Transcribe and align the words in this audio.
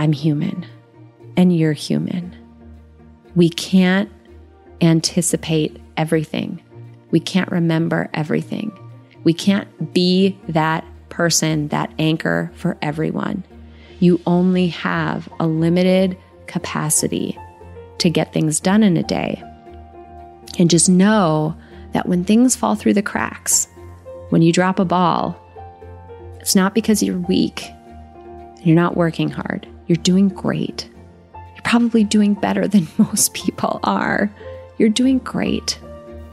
I'm 0.00 0.14
human 0.14 0.64
and 1.36 1.54
you're 1.54 1.74
human. 1.74 2.34
We 3.36 3.50
can't 3.50 4.10
anticipate 4.80 5.78
everything. 5.98 6.62
We 7.10 7.20
can't 7.20 7.52
remember 7.52 8.08
everything. 8.14 8.72
We 9.24 9.34
can't 9.34 9.92
be 9.92 10.38
that 10.48 10.86
person, 11.10 11.68
that 11.68 11.92
anchor 11.98 12.50
for 12.54 12.78
everyone. 12.80 13.44
You 13.98 14.18
only 14.24 14.68
have 14.68 15.28
a 15.38 15.46
limited 15.46 16.16
capacity 16.46 17.38
to 17.98 18.08
get 18.08 18.32
things 18.32 18.58
done 18.58 18.82
in 18.82 18.96
a 18.96 19.02
day. 19.02 19.42
And 20.58 20.70
just 20.70 20.88
know 20.88 21.54
that 21.92 22.08
when 22.08 22.24
things 22.24 22.56
fall 22.56 22.74
through 22.74 22.94
the 22.94 23.02
cracks, 23.02 23.68
when 24.30 24.40
you 24.40 24.50
drop 24.50 24.78
a 24.78 24.86
ball, 24.86 25.38
it's 26.40 26.56
not 26.56 26.74
because 26.74 27.02
you're 27.02 27.18
weak, 27.18 27.66
you're 28.62 28.74
not 28.74 28.96
working 28.96 29.28
hard, 29.28 29.68
you're 29.90 29.96
doing 29.96 30.28
great. 30.28 30.88
You're 31.34 31.64
probably 31.64 32.04
doing 32.04 32.34
better 32.34 32.68
than 32.68 32.86
most 32.98 33.34
people 33.34 33.80
are. 33.82 34.32
You're 34.78 34.88
doing 34.88 35.18
great. 35.18 35.80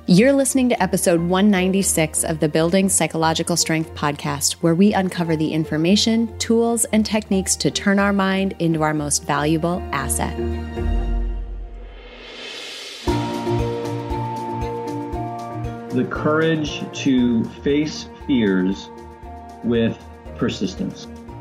You're 0.05 0.31
listening 0.31 0.69
to 0.69 0.81
episode 0.81 1.19
196 1.21 2.23
of 2.23 2.39
the 2.39 2.49
Building 2.49 2.87
Psychological 2.87 3.57
Strength 3.57 3.95
podcast, 3.95 4.53
where 4.61 4.75
we 4.75 4.93
uncover 4.93 5.35
the 5.35 5.51
information, 5.51 6.37
tools, 6.37 6.85
and 6.93 7.03
techniques 7.03 7.55
to 7.55 7.71
turn 7.71 7.97
our 7.97 8.13
mind 8.13 8.53
into 8.59 8.83
our 8.83 8.93
most 8.93 9.23
valuable 9.23 9.81
asset. 9.91 10.37
The 15.95 16.07
courage 16.11 16.83
to 16.99 17.43
face 17.63 18.07
fears 18.27 18.87
with 19.63 19.97
persistence. 20.37 21.07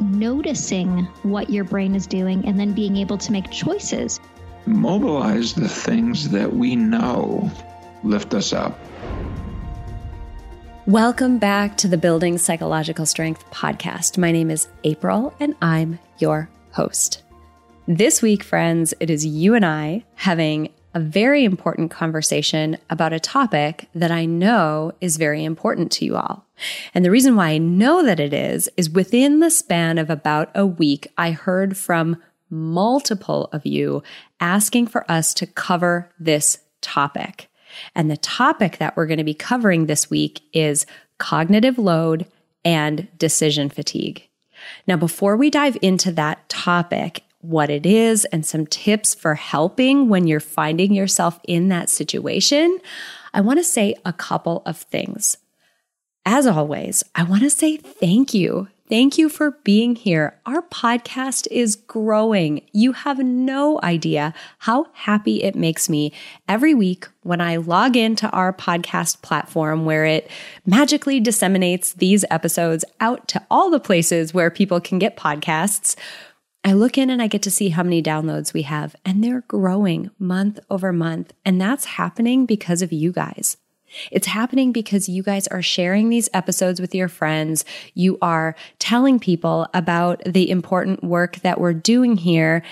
Noticing 0.00 1.04
what 1.22 1.50
your 1.50 1.64
brain 1.64 1.94
is 1.94 2.06
doing 2.06 2.46
and 2.46 2.58
then 2.58 2.72
being 2.72 2.96
able 2.96 3.18
to 3.18 3.30
make 3.30 3.50
choices. 3.50 4.20
Mobilize 4.66 5.54
the 5.54 5.68
things 5.68 6.30
that 6.30 6.52
we 6.52 6.74
know 6.74 7.50
lift 8.02 8.34
us 8.34 8.52
up. 8.52 8.78
Welcome 10.86 11.38
back 11.38 11.76
to 11.78 11.88
the 11.88 11.96
Building 11.96 12.38
Psychological 12.38 13.06
Strength 13.06 13.50
podcast. 13.50 14.18
My 14.18 14.32
name 14.32 14.50
is 14.50 14.68
April 14.82 15.32
and 15.40 15.54
I'm 15.62 15.98
your 16.18 16.50
host. 16.72 17.22
This 17.86 18.20
week, 18.20 18.42
friends, 18.42 18.94
it 18.98 19.10
is 19.10 19.24
you 19.24 19.54
and 19.54 19.64
I 19.64 20.04
having 20.14 20.72
a 20.94 21.00
very 21.00 21.44
important 21.44 21.90
conversation 21.90 22.78
about 22.88 23.12
a 23.12 23.20
topic 23.20 23.88
that 23.94 24.10
I 24.10 24.24
know 24.24 24.92
is 25.00 25.16
very 25.16 25.44
important 25.44 25.90
to 25.92 26.04
you 26.04 26.16
all. 26.16 26.46
And 26.94 27.04
the 27.04 27.10
reason 27.10 27.34
why 27.34 27.48
I 27.48 27.58
know 27.58 28.04
that 28.04 28.20
it 28.20 28.32
is, 28.32 28.68
is 28.76 28.88
within 28.88 29.40
the 29.40 29.50
span 29.50 29.98
of 29.98 30.08
about 30.08 30.50
a 30.54 30.64
week, 30.64 31.08
I 31.18 31.32
heard 31.32 31.76
from 31.76 32.22
multiple 32.48 33.48
of 33.52 33.66
you 33.66 34.02
asking 34.40 34.86
for 34.86 35.10
us 35.10 35.34
to 35.34 35.46
cover 35.46 36.10
this 36.18 36.58
topic. 36.80 37.48
And 37.94 38.08
the 38.08 38.16
topic 38.16 38.78
that 38.78 38.96
we're 38.96 39.06
going 39.06 39.18
to 39.18 39.24
be 39.24 39.34
covering 39.34 39.86
this 39.86 40.08
week 40.08 40.42
is 40.52 40.86
cognitive 41.18 41.78
load 41.78 42.26
and 42.64 43.08
decision 43.18 43.68
fatigue. 43.68 44.28
Now, 44.86 44.96
before 44.96 45.36
we 45.36 45.50
dive 45.50 45.76
into 45.82 46.12
that 46.12 46.48
topic, 46.48 47.24
what 47.44 47.70
it 47.70 47.86
is 47.86 48.24
and 48.26 48.44
some 48.44 48.66
tips 48.66 49.14
for 49.14 49.34
helping 49.34 50.08
when 50.08 50.26
you're 50.26 50.40
finding 50.40 50.92
yourself 50.92 51.38
in 51.44 51.68
that 51.68 51.90
situation, 51.90 52.78
I 53.32 53.40
want 53.40 53.58
to 53.58 53.64
say 53.64 53.94
a 54.04 54.12
couple 54.12 54.62
of 54.64 54.76
things. 54.76 55.36
As 56.26 56.46
always, 56.46 57.04
I 57.14 57.22
want 57.22 57.42
to 57.42 57.50
say 57.50 57.76
thank 57.76 58.32
you 58.32 58.68
Thank 58.86 59.16
you 59.16 59.30
for 59.30 59.52
being 59.64 59.96
here. 59.96 60.38
Our 60.44 60.60
podcast 60.60 61.48
is 61.50 61.74
growing. 61.74 62.68
You 62.72 62.92
have 62.92 63.18
no 63.18 63.80
idea 63.82 64.34
how 64.58 64.88
happy 64.92 65.42
it 65.42 65.54
makes 65.54 65.88
me 65.88 66.12
every 66.46 66.74
week 66.74 67.08
when 67.22 67.40
I 67.40 67.56
log 67.56 67.96
into 67.96 68.28
our 68.28 68.52
podcast 68.52 69.22
platform 69.22 69.86
where 69.86 70.04
it 70.04 70.30
magically 70.66 71.18
disseminates 71.18 71.94
these 71.94 72.26
episodes 72.30 72.84
out 73.00 73.26
to 73.28 73.42
all 73.50 73.70
the 73.70 73.80
places 73.80 74.34
where 74.34 74.50
people 74.50 74.82
can 74.82 74.98
get 74.98 75.16
podcasts. 75.16 75.96
I 76.64 76.72
look 76.72 76.96
in 76.96 77.10
and 77.10 77.20
I 77.20 77.26
get 77.26 77.42
to 77.42 77.50
see 77.50 77.68
how 77.68 77.82
many 77.82 78.02
downloads 78.02 78.54
we 78.54 78.62
have, 78.62 78.96
and 79.04 79.22
they're 79.22 79.42
growing 79.42 80.10
month 80.18 80.58
over 80.70 80.92
month. 80.92 81.34
And 81.44 81.60
that's 81.60 81.84
happening 81.84 82.46
because 82.46 82.80
of 82.80 82.92
you 82.92 83.12
guys. 83.12 83.58
It's 84.10 84.26
happening 84.26 84.72
because 84.72 85.08
you 85.08 85.22
guys 85.22 85.46
are 85.48 85.62
sharing 85.62 86.08
these 86.08 86.28
episodes 86.32 86.80
with 86.80 86.94
your 86.94 87.08
friends. 87.08 87.64
You 87.92 88.18
are 88.22 88.56
telling 88.78 89.20
people 89.20 89.68
about 89.74 90.22
the 90.24 90.50
important 90.50 91.04
work 91.04 91.36
that 91.40 91.60
we're 91.60 91.74
doing 91.74 92.16
here, 92.16 92.62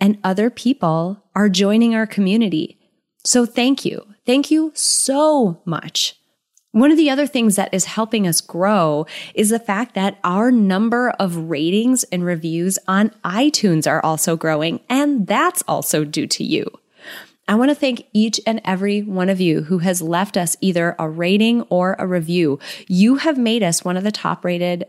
and 0.00 0.18
other 0.24 0.50
people 0.50 1.22
are 1.34 1.48
joining 1.48 1.94
our 1.94 2.06
community. 2.06 2.78
So 3.24 3.46
thank 3.46 3.84
you. 3.84 4.06
Thank 4.26 4.50
you 4.50 4.72
so 4.74 5.60
much. 5.64 6.18
One 6.74 6.90
of 6.90 6.96
the 6.96 7.08
other 7.08 7.28
things 7.28 7.54
that 7.54 7.72
is 7.72 7.84
helping 7.84 8.26
us 8.26 8.40
grow 8.40 9.06
is 9.32 9.50
the 9.50 9.60
fact 9.60 9.94
that 9.94 10.18
our 10.24 10.50
number 10.50 11.10
of 11.20 11.48
ratings 11.48 12.02
and 12.10 12.24
reviews 12.24 12.80
on 12.88 13.10
iTunes 13.24 13.88
are 13.88 14.04
also 14.04 14.36
growing, 14.36 14.80
and 14.88 15.24
that's 15.24 15.62
also 15.68 16.04
due 16.04 16.26
to 16.26 16.42
you. 16.42 16.66
I 17.46 17.54
want 17.54 17.70
to 17.70 17.76
thank 17.76 18.08
each 18.12 18.40
and 18.44 18.60
every 18.64 19.02
one 19.02 19.28
of 19.28 19.40
you 19.40 19.62
who 19.62 19.78
has 19.78 20.02
left 20.02 20.36
us 20.36 20.56
either 20.60 20.96
a 20.98 21.08
rating 21.08 21.62
or 21.70 21.94
a 22.00 22.08
review. 22.08 22.58
You 22.88 23.18
have 23.18 23.38
made 23.38 23.62
us 23.62 23.84
one 23.84 23.96
of 23.96 24.02
the 24.02 24.10
top 24.10 24.44
rated 24.44 24.84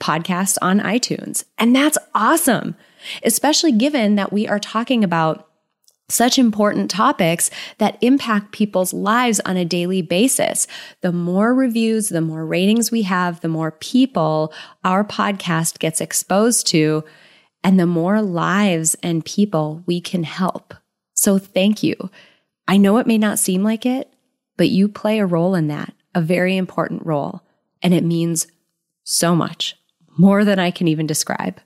podcasts 0.00 0.58
on 0.60 0.80
iTunes. 0.80 1.44
And 1.58 1.76
that's 1.76 1.98
awesome, 2.12 2.74
especially 3.22 3.70
given 3.70 4.16
that 4.16 4.32
we 4.32 4.48
are 4.48 4.58
talking 4.58 5.04
about 5.04 5.49
such 6.10 6.38
important 6.38 6.90
topics 6.90 7.50
that 7.78 7.98
impact 8.00 8.52
people's 8.52 8.92
lives 8.92 9.40
on 9.40 9.56
a 9.56 9.64
daily 9.64 10.02
basis. 10.02 10.66
The 11.00 11.12
more 11.12 11.54
reviews, 11.54 12.08
the 12.08 12.20
more 12.20 12.44
ratings 12.44 12.90
we 12.90 13.02
have, 13.02 13.40
the 13.40 13.48
more 13.48 13.70
people 13.70 14.52
our 14.84 15.04
podcast 15.04 15.78
gets 15.78 16.00
exposed 16.00 16.66
to, 16.68 17.04
and 17.62 17.78
the 17.78 17.86
more 17.86 18.22
lives 18.22 18.96
and 19.02 19.24
people 19.24 19.82
we 19.86 20.00
can 20.00 20.24
help. 20.24 20.74
So 21.14 21.38
thank 21.38 21.82
you. 21.82 21.94
I 22.66 22.76
know 22.76 22.98
it 22.98 23.06
may 23.06 23.18
not 23.18 23.38
seem 23.38 23.62
like 23.62 23.84
it, 23.84 24.12
but 24.56 24.70
you 24.70 24.88
play 24.88 25.18
a 25.18 25.26
role 25.26 25.54
in 25.54 25.68
that, 25.68 25.92
a 26.14 26.22
very 26.22 26.56
important 26.56 27.04
role. 27.04 27.42
And 27.82 27.92
it 27.92 28.04
means 28.04 28.46
so 29.04 29.34
much, 29.34 29.76
more 30.18 30.44
than 30.44 30.58
I 30.58 30.70
can 30.70 30.88
even 30.88 31.06
describe. 31.06 31.60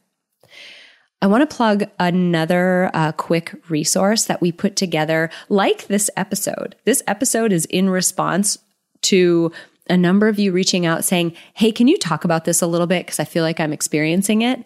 I 1.23 1.27
want 1.27 1.49
to 1.49 1.57
plug 1.57 1.85
another 1.99 2.91
uh, 2.93 3.13
quick 3.13 3.55
resource 3.69 4.25
that 4.25 4.41
we 4.41 4.53
put 4.53 4.77
together, 4.77 5.31
like 5.49 5.87
this 5.87 6.11
episode. 6.17 6.77
This 6.85 7.03
episode 7.07 7.53
is 7.53 7.65
in 7.67 7.89
response 7.89 8.59
to 9.03 9.51
a 9.89 9.97
number 9.97 10.29
of 10.29 10.39
you 10.39 10.53
reaching 10.53 10.85
out 10.85 11.05
saying, 11.05 11.35
Hey, 11.55 11.73
can 11.73 11.89
you 11.89 11.97
talk 11.97 12.25
about 12.25 12.45
this 12.45 12.61
a 12.61 12.67
little 12.67 12.87
bit? 12.87 13.07
Because 13.07 13.21
I 13.21 13.25
feel 13.25 13.43
like 13.43 13.61
I'm 13.61 13.73
experiencing 13.73 14.43
it. 14.43 14.65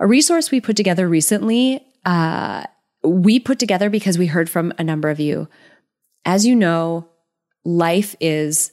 A 0.00 0.06
resource 0.06 0.50
we 0.50 0.60
put 0.60 0.76
together 0.76 1.08
recently 1.08 1.84
uh, 2.04 2.64
we 3.02 3.38
put 3.38 3.58
together 3.58 3.90
because 3.90 4.18
we 4.18 4.26
heard 4.26 4.48
from 4.48 4.72
a 4.78 4.84
number 4.84 5.10
of 5.10 5.20
you. 5.20 5.48
As 6.24 6.46
you 6.46 6.56
know, 6.56 7.08
life 7.64 8.16
is 8.20 8.72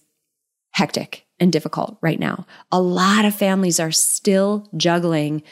hectic 0.71 1.25
and 1.39 1.51
difficult 1.51 1.97
right 2.01 2.19
now. 2.19 2.45
A 2.71 2.81
lot 2.81 3.25
of 3.25 3.35
families 3.35 3.79
are 3.79 3.91
still 3.91 4.69
juggling 4.77 5.43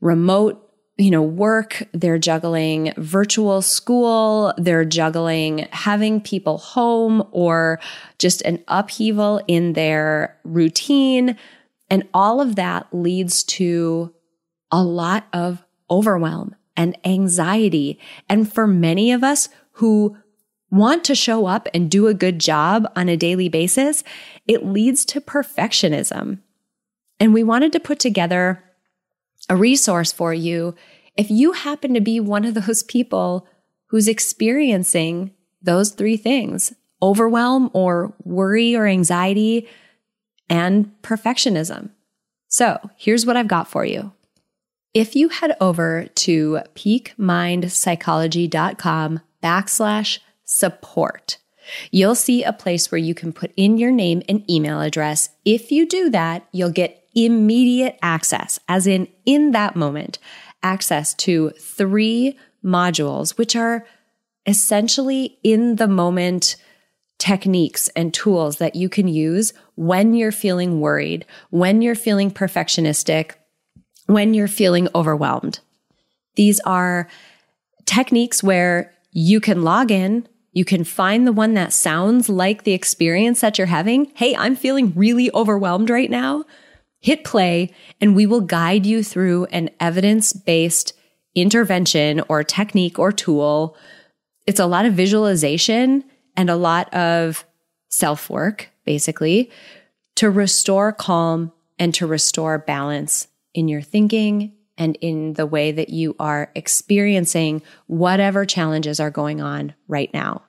remote 0.00 0.69
you 1.00 1.10
know, 1.10 1.22
work, 1.22 1.82
they're 1.92 2.18
juggling 2.18 2.92
virtual 2.98 3.62
school, 3.62 4.52
they're 4.58 4.84
juggling 4.84 5.66
having 5.72 6.20
people 6.20 6.58
home 6.58 7.26
or 7.30 7.80
just 8.18 8.42
an 8.42 8.62
upheaval 8.68 9.40
in 9.48 9.72
their 9.72 10.36
routine. 10.44 11.38
And 11.88 12.06
all 12.12 12.42
of 12.42 12.56
that 12.56 12.86
leads 12.92 13.42
to 13.44 14.14
a 14.70 14.82
lot 14.82 15.26
of 15.32 15.64
overwhelm 15.90 16.54
and 16.76 16.98
anxiety. 17.02 17.98
And 18.28 18.52
for 18.52 18.66
many 18.66 19.10
of 19.10 19.24
us 19.24 19.48
who 19.72 20.18
want 20.70 21.02
to 21.04 21.14
show 21.14 21.46
up 21.46 21.66
and 21.72 21.90
do 21.90 22.08
a 22.08 22.14
good 22.14 22.38
job 22.38 22.86
on 22.94 23.08
a 23.08 23.16
daily 23.16 23.48
basis, 23.48 24.04
it 24.46 24.66
leads 24.66 25.06
to 25.06 25.20
perfectionism. 25.22 26.40
And 27.18 27.32
we 27.32 27.42
wanted 27.42 27.72
to 27.72 27.80
put 27.80 27.98
together 27.98 28.62
a 29.48 29.56
resource 29.56 30.12
for 30.12 30.34
you 30.34 30.74
if 31.16 31.30
you 31.30 31.52
happen 31.52 31.94
to 31.94 32.00
be 32.00 32.20
one 32.20 32.44
of 32.44 32.54
those 32.54 32.82
people 32.82 33.46
who's 33.86 34.08
experiencing 34.08 35.32
those 35.62 35.90
three 35.90 36.16
things 36.16 36.74
overwhelm 37.02 37.70
or 37.72 38.14
worry 38.24 38.76
or 38.76 38.86
anxiety 38.86 39.66
and 40.48 40.92
perfectionism. 41.02 41.90
So 42.48 42.78
here's 42.96 43.24
what 43.24 43.36
I've 43.36 43.48
got 43.48 43.68
for 43.68 43.84
you. 43.84 44.12
If 44.92 45.14
you 45.14 45.28
head 45.28 45.56
over 45.60 46.06
to 46.06 46.58
peakmindpsychology.com 46.74 49.20
backslash 49.42 50.18
support, 50.44 51.38
you'll 51.92 52.16
see 52.16 52.42
a 52.42 52.52
place 52.52 52.90
where 52.90 52.98
you 52.98 53.14
can 53.14 53.32
put 53.32 53.52
in 53.56 53.78
your 53.78 53.92
name 53.92 54.22
and 54.28 54.50
email 54.50 54.80
address. 54.80 55.28
If 55.44 55.70
you 55.70 55.86
do 55.86 56.10
that, 56.10 56.44
you'll 56.52 56.70
get 56.70 57.06
immediate 57.14 58.00
access, 58.02 58.58
as 58.68 58.88
in, 58.88 59.06
in 59.24 59.52
that 59.52 59.76
moment, 59.76 60.18
access 60.62 61.14
to 61.14 61.50
three 61.58 62.38
modules, 62.64 63.36
which 63.38 63.56
are 63.56 63.86
essentially 64.46 65.38
in 65.42 65.76
the 65.76 65.88
moment 65.88 66.56
techniques 67.18 67.88
and 67.88 68.14
tools 68.14 68.56
that 68.56 68.74
you 68.74 68.88
can 68.88 69.06
use 69.06 69.52
when 69.74 70.14
you're 70.14 70.32
feeling 70.32 70.80
worried, 70.80 71.26
when 71.50 71.82
you're 71.82 71.94
feeling 71.94 72.30
perfectionistic, 72.30 73.32
when 74.06 74.32
you're 74.32 74.48
feeling 74.48 74.88
overwhelmed. 74.94 75.60
These 76.36 76.60
are 76.60 77.08
techniques 77.84 78.42
where 78.42 78.94
you 79.12 79.40
can 79.40 79.62
log 79.62 79.90
in, 79.90 80.26
you 80.52 80.64
can 80.64 80.82
find 80.82 81.26
the 81.26 81.32
one 81.32 81.54
that 81.54 81.72
sounds 81.72 82.28
like 82.28 82.64
the 82.64 82.72
experience 82.72 83.40
that 83.40 83.58
you're 83.58 83.66
having. 83.66 84.10
Hey, 84.14 84.34
I'm 84.34 84.56
feeling 84.56 84.92
really 84.96 85.30
overwhelmed 85.32 85.90
right 85.90 86.10
now. 86.10 86.44
Hit 87.00 87.24
play, 87.24 87.72
and 88.00 88.14
we 88.14 88.26
will 88.26 88.42
guide 88.42 88.84
you 88.84 89.02
through 89.02 89.46
an 89.46 89.70
evidence 89.80 90.32
based 90.32 90.92
intervention 91.34 92.22
or 92.28 92.44
technique 92.44 92.98
or 92.98 93.10
tool. 93.10 93.76
It's 94.46 94.60
a 94.60 94.66
lot 94.66 94.84
of 94.84 94.94
visualization 94.94 96.04
and 96.36 96.50
a 96.50 96.56
lot 96.56 96.92
of 96.92 97.44
self 97.88 98.28
work, 98.28 98.68
basically, 98.84 99.50
to 100.16 100.30
restore 100.30 100.92
calm 100.92 101.52
and 101.78 101.94
to 101.94 102.06
restore 102.06 102.58
balance 102.58 103.28
in 103.54 103.68
your 103.68 103.82
thinking 103.82 104.52
and 104.76 104.96
in 105.00 105.34
the 105.34 105.46
way 105.46 105.72
that 105.72 105.90
you 105.90 106.16
are 106.18 106.50
experiencing 106.54 107.62
whatever 107.86 108.44
challenges 108.44 109.00
are 109.00 109.10
going 109.10 109.40
on 109.40 109.74
right 109.88 110.12
now. 110.12 110.42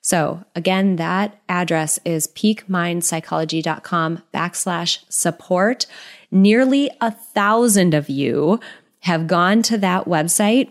So 0.00 0.44
again, 0.54 0.96
that 0.96 1.40
address 1.48 1.98
is 2.04 2.28
peakmindpsychology.com 2.28 4.22
backslash 4.34 4.98
support. 5.08 5.86
Nearly 6.30 6.90
a 7.00 7.10
thousand 7.10 7.94
of 7.94 8.08
you 8.08 8.60
have 9.00 9.26
gone 9.26 9.62
to 9.62 9.78
that 9.78 10.04
website 10.04 10.68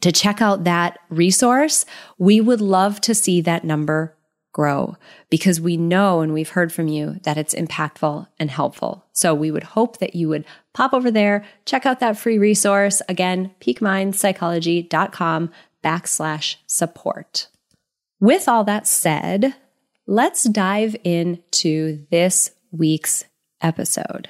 to 0.00 0.12
check 0.12 0.40
out 0.40 0.64
that 0.64 0.98
resource. 1.08 1.84
We 2.18 2.40
would 2.40 2.60
love 2.60 3.00
to 3.02 3.14
see 3.14 3.40
that 3.42 3.64
number 3.64 4.16
grow 4.52 4.96
because 5.28 5.60
we 5.60 5.76
know 5.76 6.20
and 6.20 6.32
we've 6.32 6.50
heard 6.50 6.72
from 6.72 6.88
you 6.88 7.20
that 7.22 7.38
it's 7.38 7.54
impactful 7.54 8.26
and 8.38 8.50
helpful. 8.50 9.04
So 9.12 9.34
we 9.34 9.50
would 9.50 9.62
hope 9.62 9.98
that 9.98 10.14
you 10.14 10.28
would 10.28 10.44
pop 10.74 10.92
over 10.92 11.10
there, 11.10 11.44
check 11.66 11.86
out 11.86 12.00
that 12.00 12.18
free 12.18 12.38
resource. 12.38 13.00
Again, 13.08 13.52
peakmindpsychology.com 13.60 15.50
backslash 15.84 16.56
support. 16.66 17.48
With 18.20 18.48
all 18.48 18.64
that 18.64 18.86
said, 18.86 19.54
let's 20.06 20.44
dive 20.44 20.94
into 21.04 22.04
this 22.10 22.50
week's 22.70 23.24
episode. 23.62 24.28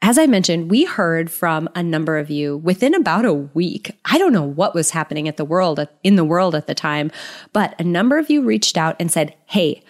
As 0.00 0.18
I 0.18 0.26
mentioned, 0.26 0.70
we 0.70 0.84
heard 0.84 1.32
from 1.32 1.68
a 1.74 1.82
number 1.82 2.16
of 2.16 2.30
you 2.30 2.56
within 2.58 2.94
about 2.94 3.24
a 3.24 3.34
week. 3.34 3.98
I 4.04 4.18
don't 4.18 4.32
know 4.32 4.44
what 4.44 4.72
was 4.72 4.90
happening 4.90 5.26
at 5.26 5.36
the 5.36 5.44
world 5.44 5.84
in 6.04 6.14
the 6.14 6.24
world 6.24 6.54
at 6.54 6.68
the 6.68 6.76
time, 6.76 7.10
but 7.52 7.74
a 7.80 7.84
number 7.84 8.18
of 8.18 8.30
you 8.30 8.40
reached 8.40 8.76
out 8.76 8.94
and 9.00 9.10
said, 9.10 9.34
"Hey, 9.46 9.82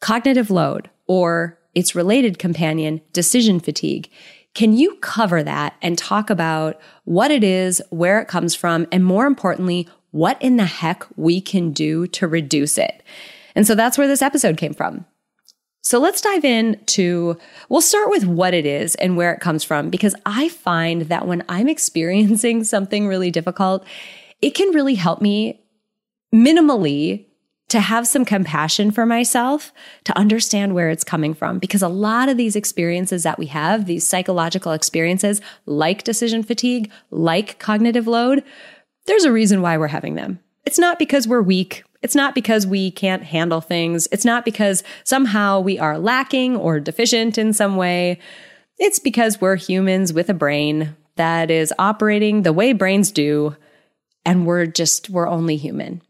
cognitive 0.00 0.50
load 0.50 0.88
or 1.08 1.58
its 1.74 1.96
related 1.96 2.38
companion, 2.38 3.00
decision 3.12 3.58
fatigue. 3.58 4.08
Can 4.54 4.76
you 4.76 4.94
cover 5.00 5.42
that 5.42 5.74
and 5.82 5.98
talk 5.98 6.30
about 6.30 6.80
what 7.04 7.32
it 7.32 7.42
is, 7.42 7.82
where 7.90 8.20
it 8.20 8.28
comes 8.28 8.54
from, 8.54 8.86
and 8.92 9.04
more 9.04 9.26
importantly, 9.26 9.88
what 10.16 10.40
in 10.40 10.56
the 10.56 10.64
heck 10.64 11.06
we 11.16 11.42
can 11.42 11.72
do 11.72 12.06
to 12.06 12.26
reduce 12.26 12.78
it. 12.78 13.02
And 13.54 13.66
so 13.66 13.74
that's 13.74 13.98
where 13.98 14.08
this 14.08 14.22
episode 14.22 14.56
came 14.56 14.72
from. 14.72 15.04
So 15.82 15.98
let's 15.98 16.22
dive 16.22 16.44
in 16.44 16.80
to, 16.86 17.36
we'll 17.68 17.82
start 17.82 18.08
with 18.08 18.24
what 18.24 18.54
it 18.54 18.64
is 18.64 18.94
and 18.96 19.16
where 19.16 19.32
it 19.32 19.40
comes 19.40 19.62
from, 19.62 19.90
because 19.90 20.16
I 20.24 20.48
find 20.48 21.02
that 21.02 21.26
when 21.26 21.44
I'm 21.50 21.68
experiencing 21.76 22.64
something 22.64 23.06
really 23.06 23.30
difficult, 23.30 23.84
it 24.40 24.50
can 24.54 24.70
really 24.70 24.94
help 24.94 25.20
me 25.20 25.60
minimally 26.34 27.26
to 27.68 27.80
have 27.80 28.06
some 28.06 28.24
compassion 28.24 28.92
for 28.92 29.04
myself, 29.04 29.72
to 30.04 30.16
understand 30.16 30.74
where 30.74 30.88
it's 30.88 31.04
coming 31.04 31.34
from. 31.34 31.58
Because 31.58 31.82
a 31.82 31.88
lot 31.88 32.28
of 32.28 32.36
these 32.36 32.56
experiences 32.56 33.24
that 33.24 33.38
we 33.38 33.46
have, 33.46 33.86
these 33.86 34.06
psychological 34.06 34.72
experiences, 34.72 35.40
like 35.66 36.04
decision 36.04 36.42
fatigue, 36.42 36.90
like 37.10 37.58
cognitive 37.58 38.06
load, 38.06 38.44
there's 39.06 39.24
a 39.24 39.32
reason 39.32 39.62
why 39.62 39.78
we're 39.78 39.86
having 39.86 40.14
them. 40.14 40.40
It's 40.64 40.78
not 40.78 40.98
because 40.98 41.28
we're 41.28 41.42
weak. 41.42 41.84
It's 42.02 42.14
not 42.14 42.34
because 42.34 42.66
we 42.66 42.90
can't 42.90 43.22
handle 43.22 43.60
things. 43.60 44.08
It's 44.12 44.24
not 44.24 44.44
because 44.44 44.82
somehow 45.04 45.60
we 45.60 45.78
are 45.78 45.98
lacking 45.98 46.56
or 46.56 46.80
deficient 46.80 47.38
in 47.38 47.52
some 47.52 47.76
way. 47.76 48.18
It's 48.78 48.98
because 48.98 49.40
we're 49.40 49.56
humans 49.56 50.12
with 50.12 50.28
a 50.28 50.34
brain 50.34 50.94
that 51.16 51.50
is 51.50 51.72
operating 51.78 52.42
the 52.42 52.52
way 52.52 52.72
brains 52.72 53.10
do, 53.10 53.56
and 54.24 54.46
we're 54.46 54.66
just, 54.66 55.08
we're 55.08 55.28
only 55.28 55.56
human. 55.56 56.02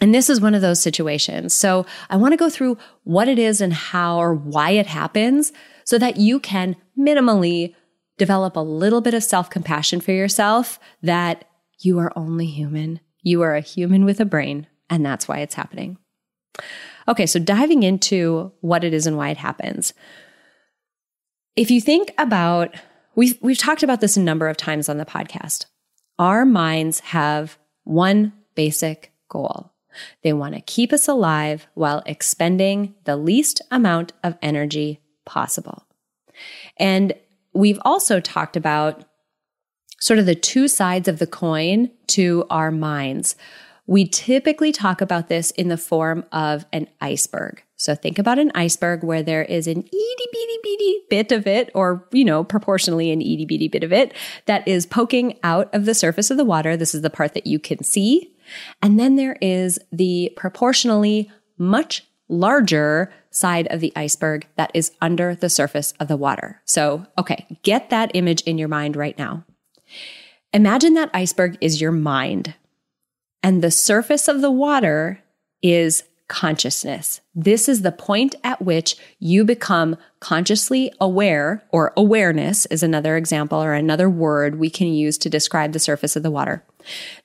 And 0.00 0.14
this 0.14 0.28
is 0.28 0.40
one 0.40 0.54
of 0.54 0.62
those 0.62 0.82
situations. 0.82 1.54
So 1.54 1.86
I 2.10 2.16
want 2.16 2.32
to 2.32 2.36
go 2.36 2.50
through 2.50 2.76
what 3.04 3.28
it 3.28 3.38
is 3.38 3.60
and 3.60 3.72
how 3.72 4.18
or 4.18 4.34
why 4.34 4.70
it 4.70 4.86
happens 4.86 5.52
so 5.84 5.98
that 5.98 6.16
you 6.16 6.40
can 6.40 6.76
minimally 6.98 7.74
develop 8.18 8.56
a 8.56 8.60
little 8.60 9.00
bit 9.00 9.14
of 9.14 9.22
self 9.22 9.48
compassion 9.48 10.00
for 10.00 10.12
yourself 10.12 10.78
that 11.02 11.44
you 11.78 11.98
are 11.98 12.12
only 12.16 12.46
human. 12.46 13.00
You 13.22 13.42
are 13.42 13.54
a 13.54 13.60
human 13.60 14.04
with 14.04 14.20
a 14.20 14.24
brain, 14.24 14.66
and 14.88 15.04
that's 15.04 15.28
why 15.28 15.38
it's 15.38 15.54
happening. 15.54 15.98
Okay, 17.08 17.26
so 17.26 17.38
diving 17.38 17.82
into 17.82 18.52
what 18.60 18.84
it 18.84 18.92
is 18.94 19.06
and 19.06 19.16
why 19.16 19.30
it 19.30 19.36
happens. 19.36 19.92
If 21.54 21.70
you 21.70 21.80
think 21.80 22.12
about, 22.18 22.74
we've, 23.14 23.38
we've 23.40 23.58
talked 23.58 23.82
about 23.82 24.00
this 24.00 24.16
a 24.16 24.20
number 24.20 24.48
of 24.48 24.56
times 24.56 24.88
on 24.88 24.98
the 24.98 25.04
podcast. 25.04 25.66
Our 26.18 26.44
minds 26.44 27.00
have 27.00 27.58
one 27.84 28.32
basic 28.54 29.12
goal. 29.28 29.72
They 30.22 30.32
want 30.32 30.54
to 30.54 30.60
keep 30.60 30.92
us 30.92 31.08
alive 31.08 31.66
while 31.74 32.02
expending 32.06 32.94
the 33.04 33.16
least 33.16 33.62
amount 33.70 34.12
of 34.22 34.36
energy 34.42 35.00
possible. 35.24 35.86
And 36.76 37.14
we've 37.54 37.80
also 37.84 38.20
talked 38.20 38.56
about 38.56 39.04
sort 40.06 40.20
of 40.20 40.26
the 40.26 40.36
two 40.36 40.68
sides 40.68 41.08
of 41.08 41.18
the 41.18 41.26
coin 41.26 41.90
to 42.06 42.46
our 42.48 42.70
minds. 42.70 43.34
We 43.88 44.06
typically 44.06 44.70
talk 44.70 45.00
about 45.00 45.28
this 45.28 45.50
in 45.50 45.66
the 45.66 45.76
form 45.76 46.24
of 46.30 46.64
an 46.72 46.86
iceberg. 47.00 47.64
So 47.74 47.96
think 47.96 48.16
about 48.16 48.38
an 48.38 48.52
iceberg 48.54 49.02
where 49.02 49.24
there 49.24 49.42
is 49.42 49.66
an 49.66 49.80
itty 49.80 50.26
bitty 50.32 50.58
bitty 50.62 50.98
bit 51.10 51.32
of 51.32 51.48
it, 51.48 51.72
or, 51.74 52.06
you 52.12 52.24
know, 52.24 52.44
proportionally 52.44 53.10
an 53.10 53.20
itty 53.20 53.46
bitty 53.46 53.66
bit 53.66 53.82
of 53.82 53.92
it 53.92 54.14
that 54.44 54.66
is 54.68 54.86
poking 54.86 55.40
out 55.42 55.74
of 55.74 55.86
the 55.86 55.94
surface 55.94 56.30
of 56.30 56.36
the 56.36 56.44
water. 56.44 56.76
This 56.76 56.94
is 56.94 57.02
the 57.02 57.10
part 57.10 57.34
that 57.34 57.48
you 57.48 57.58
can 57.58 57.82
see. 57.82 58.32
And 58.80 59.00
then 59.00 59.16
there 59.16 59.36
is 59.40 59.76
the 59.90 60.32
proportionally 60.36 61.28
much 61.58 62.04
larger 62.28 63.12
side 63.30 63.66
of 63.72 63.80
the 63.80 63.92
iceberg 63.96 64.46
that 64.54 64.70
is 64.72 64.92
under 65.00 65.34
the 65.34 65.50
surface 65.50 65.94
of 65.98 66.06
the 66.06 66.16
water. 66.16 66.62
So, 66.64 67.06
okay, 67.18 67.44
get 67.64 67.90
that 67.90 68.12
image 68.14 68.42
in 68.42 68.56
your 68.56 68.68
mind 68.68 68.94
right 68.94 69.18
now. 69.18 69.44
Imagine 70.52 70.94
that 70.94 71.10
iceberg 71.12 71.58
is 71.60 71.80
your 71.80 71.92
mind, 71.92 72.54
and 73.42 73.62
the 73.62 73.70
surface 73.70 74.28
of 74.28 74.40
the 74.40 74.50
water 74.50 75.22
is 75.62 76.04
consciousness. 76.28 77.20
This 77.34 77.68
is 77.68 77.82
the 77.82 77.92
point 77.92 78.34
at 78.42 78.62
which 78.62 78.96
you 79.18 79.44
become 79.44 79.96
consciously 80.20 80.92
aware, 81.00 81.62
or 81.70 81.92
awareness 81.96 82.66
is 82.66 82.82
another 82.82 83.16
example 83.16 83.62
or 83.62 83.74
another 83.74 84.10
word 84.10 84.58
we 84.58 84.70
can 84.70 84.88
use 84.88 85.18
to 85.18 85.30
describe 85.30 85.72
the 85.72 85.78
surface 85.78 86.16
of 86.16 86.22
the 86.22 86.30
water. 86.30 86.64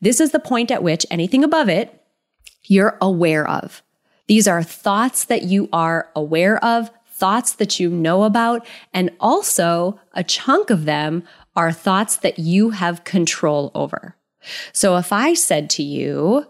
This 0.02 0.20
is 0.20 0.32
the 0.32 0.40
point 0.40 0.70
at 0.70 0.84
which 0.84 1.06
anything 1.10 1.44
above 1.44 1.70
it 1.70 2.04
you're 2.64 2.98
aware 3.02 3.48
of. 3.48 3.82
These 4.28 4.48
are 4.48 4.64
thoughts 4.64 5.26
that 5.26 5.44
you 5.44 5.68
are 5.74 6.10
aware 6.16 6.64
of, 6.64 6.92
thoughts 7.08 7.54
that 7.54 7.80
you 7.80 7.90
know 7.90 8.24
about, 8.24 8.66
and 8.94 9.12
also 9.20 10.00
a 10.14 10.24
chunk 10.24 10.70
of 10.70 10.86
them 10.86 11.24
are 11.56 11.72
thoughts 11.72 12.18
that 12.18 12.40
you 12.40 12.72
have 12.72 13.04
control 13.04 13.72
over. 13.76 14.16
So 14.74 14.98
if 14.98 15.12
I 15.14 15.34
said 15.34 15.70
to 15.72 15.84
you, 15.84 16.48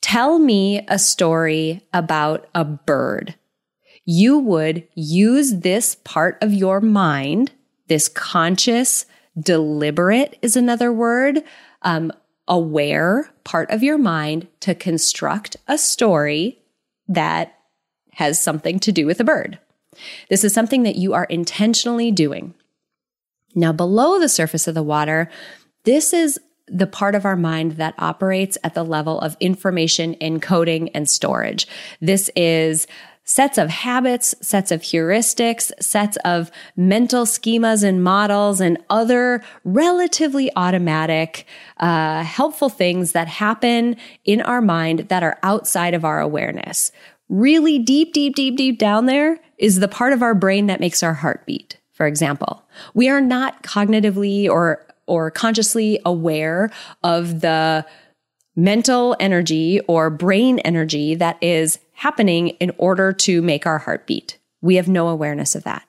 tell 0.00 0.38
me 0.38 0.84
a 0.88 0.98
story 0.98 1.82
about 1.92 2.48
a 2.54 2.64
bird, 2.64 3.34
you 4.04 4.38
would 4.38 4.86
use 4.94 5.56
this 5.60 5.96
part 5.96 6.38
of 6.42 6.52
your 6.52 6.80
mind, 6.80 7.52
this 7.88 8.08
conscious 8.08 9.06
Deliberate 9.38 10.36
is 10.42 10.56
another 10.56 10.92
word. 10.92 11.44
Um, 11.82 12.12
aware 12.48 13.30
part 13.44 13.70
of 13.70 13.82
your 13.82 13.98
mind 13.98 14.48
to 14.60 14.74
construct 14.74 15.56
a 15.68 15.78
story 15.78 16.58
that 17.06 17.54
has 18.12 18.40
something 18.40 18.80
to 18.80 18.90
do 18.90 19.06
with 19.06 19.20
a 19.20 19.24
bird. 19.24 19.58
This 20.30 20.44
is 20.44 20.54
something 20.54 20.82
that 20.82 20.96
you 20.96 21.12
are 21.12 21.24
intentionally 21.24 22.10
doing. 22.10 22.54
Now, 23.54 23.72
below 23.72 24.18
the 24.18 24.28
surface 24.28 24.68
of 24.68 24.74
the 24.74 24.82
water, 24.82 25.30
this 25.84 26.12
is 26.12 26.38
the 26.66 26.86
part 26.86 27.14
of 27.14 27.24
our 27.24 27.36
mind 27.36 27.72
that 27.72 27.94
operates 27.98 28.58
at 28.62 28.74
the 28.74 28.84
level 28.84 29.18
of 29.20 29.36
information 29.40 30.14
encoding 30.20 30.90
and 30.94 31.08
storage. 31.08 31.66
This 32.00 32.30
is 32.36 32.86
sets 33.24 33.58
of 33.58 33.68
habits, 33.68 34.34
sets 34.40 34.70
of 34.70 34.80
heuristics, 34.80 35.70
sets 35.80 36.16
of 36.24 36.50
mental 36.76 37.26
schemas 37.26 37.84
and 37.84 38.02
models, 38.02 38.60
and 38.60 38.78
other 38.88 39.42
relatively 39.64 40.50
automatic, 40.56 41.44
uh, 41.76 42.22
helpful 42.22 42.70
things 42.70 43.12
that 43.12 43.28
happen 43.28 43.96
in 44.24 44.40
our 44.40 44.62
mind 44.62 45.00
that 45.10 45.22
are 45.22 45.38
outside 45.42 45.92
of 45.92 46.06
our 46.06 46.20
awareness. 46.20 46.90
Really 47.28 47.78
deep, 47.78 48.14
deep, 48.14 48.34
deep, 48.34 48.56
deep 48.56 48.78
down 48.78 49.04
there 49.04 49.38
is 49.58 49.80
the 49.80 49.88
part 49.88 50.14
of 50.14 50.22
our 50.22 50.34
brain 50.34 50.66
that 50.66 50.80
makes 50.80 51.02
our 51.02 51.14
heart 51.14 51.44
beat. 51.44 51.76
For 51.98 52.06
example, 52.06 52.62
we 52.94 53.08
are 53.08 53.20
not 53.20 53.64
cognitively 53.64 54.48
or 54.48 54.86
or 55.08 55.32
consciously 55.32 55.98
aware 56.04 56.70
of 57.02 57.40
the 57.40 57.84
mental 58.54 59.16
energy 59.18 59.80
or 59.88 60.08
brain 60.08 60.60
energy 60.60 61.16
that 61.16 61.42
is 61.42 61.80
happening 61.94 62.48
in 62.60 62.70
order 62.78 63.12
to 63.12 63.42
make 63.42 63.66
our 63.66 63.78
heart 63.78 64.06
beat. 64.06 64.38
We 64.60 64.76
have 64.76 64.86
no 64.86 65.08
awareness 65.08 65.56
of 65.56 65.64
that. 65.64 65.82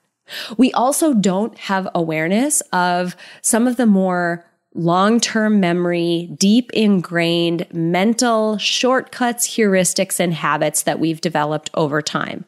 We 0.58 0.72
also 0.74 1.14
don't 1.14 1.56
have 1.60 1.88
awareness 1.94 2.62
of 2.74 3.16
some 3.44 3.68
of 3.68 3.78
the 3.78 3.86
more 3.86 4.44
long 4.74 5.20
term 5.20 5.60
memory, 5.60 6.32
deep 6.40 6.72
ingrained 6.74 7.68
mental 7.72 8.58
shortcuts, 8.58 9.48
heuristics, 9.48 10.20
and 10.20 10.34
habits 10.34 10.82
that 10.84 11.00
we've 11.00 11.22
developed 11.22 11.70
over 11.76 12.02
time. 12.02 12.46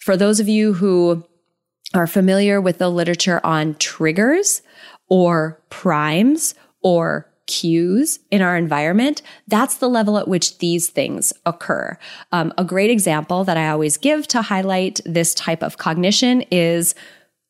For 0.00 0.16
those 0.16 0.40
of 0.40 0.48
you 0.48 0.72
who 0.72 1.24
are 1.94 2.06
familiar 2.06 2.60
with 2.60 2.78
the 2.78 2.88
literature 2.88 3.40
on 3.44 3.74
triggers 3.76 4.62
or 5.08 5.60
primes 5.70 6.54
or 6.82 7.26
cues 7.46 8.20
in 8.30 8.40
our 8.40 8.56
environment, 8.56 9.22
that's 9.48 9.78
the 9.78 9.88
level 9.88 10.16
at 10.18 10.28
which 10.28 10.58
these 10.58 10.88
things 10.88 11.32
occur. 11.44 11.98
Um, 12.30 12.52
a 12.56 12.64
great 12.64 12.90
example 12.90 13.42
that 13.44 13.56
I 13.56 13.68
always 13.68 13.96
give 13.96 14.28
to 14.28 14.42
highlight 14.42 15.00
this 15.04 15.34
type 15.34 15.62
of 15.62 15.76
cognition 15.76 16.42
is 16.52 16.94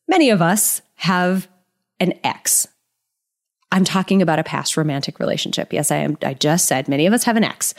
many 0.07 0.31
of 0.31 0.41
us 0.41 0.81
have 0.95 1.47
an 1.99 2.13
ex. 2.23 2.67
I'm 3.71 3.85
talking 3.85 4.21
about 4.21 4.39
a 4.39 4.43
past 4.43 4.75
romantic 4.75 5.19
relationship. 5.19 5.71
Yes, 5.71 5.91
I 5.91 5.97
am. 5.97 6.17
I 6.23 6.33
just 6.33 6.67
said 6.67 6.89
many 6.89 7.05
of 7.05 7.13
us 7.13 7.23
have 7.23 7.37
an 7.37 7.43
ex. 7.43 7.73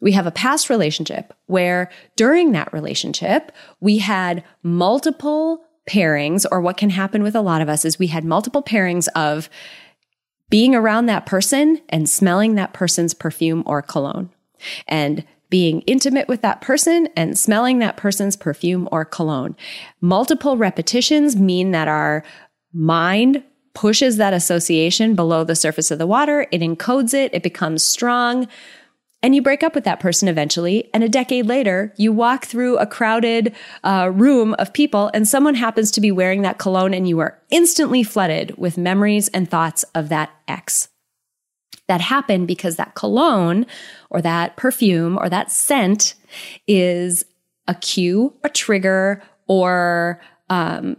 We 0.00 0.12
have 0.12 0.26
a 0.26 0.32
past 0.32 0.70
relationship 0.70 1.34
where 1.46 1.90
during 2.16 2.52
that 2.52 2.72
relationship, 2.72 3.52
we 3.80 3.98
had 3.98 4.42
multiple 4.62 5.64
pairings, 5.88 6.44
or 6.52 6.60
what 6.60 6.76
can 6.76 6.90
happen 6.90 7.22
with 7.22 7.34
a 7.34 7.40
lot 7.40 7.62
of 7.62 7.68
us 7.68 7.84
is 7.84 7.98
we 7.98 8.08
had 8.08 8.24
multiple 8.24 8.62
pairings 8.62 9.08
of 9.16 9.48
being 10.50 10.74
around 10.74 11.06
that 11.06 11.26
person 11.26 11.80
and 11.88 12.08
smelling 12.08 12.54
that 12.54 12.72
person's 12.72 13.14
perfume 13.14 13.62
or 13.66 13.82
cologne. 13.82 14.30
And 14.86 15.24
being 15.50 15.80
intimate 15.82 16.28
with 16.28 16.42
that 16.42 16.60
person 16.60 17.08
and 17.16 17.38
smelling 17.38 17.78
that 17.78 17.96
person's 17.96 18.36
perfume 18.36 18.88
or 18.92 19.04
cologne. 19.04 19.56
Multiple 20.00 20.56
repetitions 20.56 21.36
mean 21.36 21.70
that 21.70 21.88
our 21.88 22.22
mind 22.72 23.42
pushes 23.72 24.16
that 24.16 24.34
association 24.34 25.14
below 25.14 25.44
the 25.44 25.54
surface 25.54 25.90
of 25.90 25.98
the 25.98 26.06
water. 26.06 26.46
It 26.50 26.60
encodes 26.60 27.14
it. 27.14 27.32
It 27.32 27.42
becomes 27.42 27.82
strong. 27.82 28.46
And 29.22 29.34
you 29.34 29.42
break 29.42 29.64
up 29.64 29.74
with 29.74 29.84
that 29.84 30.00
person 30.00 30.28
eventually. 30.28 30.88
And 30.94 31.02
a 31.02 31.08
decade 31.08 31.46
later, 31.46 31.92
you 31.96 32.12
walk 32.12 32.44
through 32.44 32.78
a 32.78 32.86
crowded 32.86 33.54
uh, 33.82 34.10
room 34.14 34.54
of 34.58 34.72
people 34.72 35.10
and 35.12 35.26
someone 35.26 35.56
happens 35.56 35.90
to 35.92 36.00
be 36.00 36.12
wearing 36.12 36.42
that 36.42 36.58
cologne 36.58 36.94
and 36.94 37.08
you 37.08 37.18
are 37.18 37.38
instantly 37.50 38.04
flooded 38.04 38.56
with 38.56 38.78
memories 38.78 39.28
and 39.28 39.50
thoughts 39.50 39.84
of 39.94 40.08
that 40.10 40.30
ex. 40.46 40.88
That 41.88 42.00
happened 42.00 42.46
because 42.46 42.76
that 42.76 42.94
cologne 42.94 43.66
or 44.10 44.22
that 44.22 44.56
perfume 44.56 45.18
or 45.18 45.28
that 45.28 45.50
scent 45.50 46.14
is 46.68 47.24
a 47.66 47.74
cue, 47.74 48.34
a 48.44 48.48
trigger, 48.48 49.22
or 49.48 50.20
um, 50.50 50.96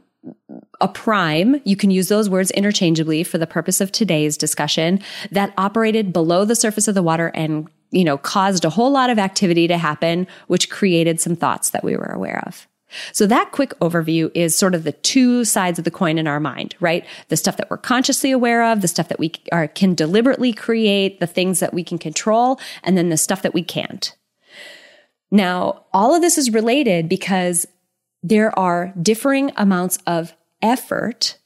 a 0.81 0.87
prime, 0.87 1.61
you 1.63 1.75
can 1.75 1.91
use 1.91 2.09
those 2.09 2.29
words 2.29 2.51
interchangeably 2.51 3.23
for 3.23 3.37
the 3.37 3.47
purpose 3.47 3.79
of 3.79 3.91
today's 3.91 4.37
discussion, 4.37 4.99
that 5.31 5.53
operated 5.57 6.11
below 6.11 6.45
the 6.45 6.55
surface 6.55 6.87
of 6.87 6.95
the 6.95 7.03
water 7.03 7.31
and 7.33 7.69
you 7.91 8.03
know, 8.03 8.17
caused 8.17 8.65
a 8.65 8.69
whole 8.69 8.91
lot 8.91 9.09
of 9.09 9.19
activity 9.19 9.67
to 9.67 9.77
happen, 9.77 10.27
which 10.47 10.69
created 10.69 11.19
some 11.19 11.35
thoughts 11.35 11.71
that 11.71 11.83
we 11.83 11.95
were 11.95 12.11
aware 12.13 12.43
of. 12.45 12.67
So 13.13 13.27
that 13.27 13.51
quick 13.51 13.77
overview 13.79 14.31
is 14.33 14.57
sort 14.57 14.73
of 14.73 14.83
the 14.83 14.91
two 14.91 15.45
sides 15.45 15.77
of 15.77 15.85
the 15.85 15.91
coin 15.91 16.17
in 16.17 16.27
our 16.27 16.39
mind, 16.39 16.75
right? 16.79 17.05
The 17.27 17.37
stuff 17.37 17.57
that 17.57 17.69
we're 17.69 17.77
consciously 17.77 18.31
aware 18.31 18.63
of, 18.63 18.81
the 18.81 18.87
stuff 18.87 19.09
that 19.09 19.19
we 19.19 19.31
are, 19.51 19.67
can 19.67 19.93
deliberately 19.93 20.53
create, 20.53 21.19
the 21.19 21.27
things 21.27 21.59
that 21.59 21.73
we 21.73 21.83
can 21.83 21.99
control, 21.99 22.59
and 22.83 22.97
then 22.97 23.09
the 23.09 23.17
stuff 23.17 23.43
that 23.43 23.53
we 23.53 23.63
can't. 23.63 24.15
Now, 25.31 25.85
all 25.93 26.15
of 26.15 26.21
this 26.21 26.37
is 26.37 26.51
related 26.51 27.07
because 27.07 27.67
there 28.23 28.57
are 28.57 28.93
differing 28.99 29.51
amounts 29.55 29.99
of 30.07 30.33
effort. 30.61 31.37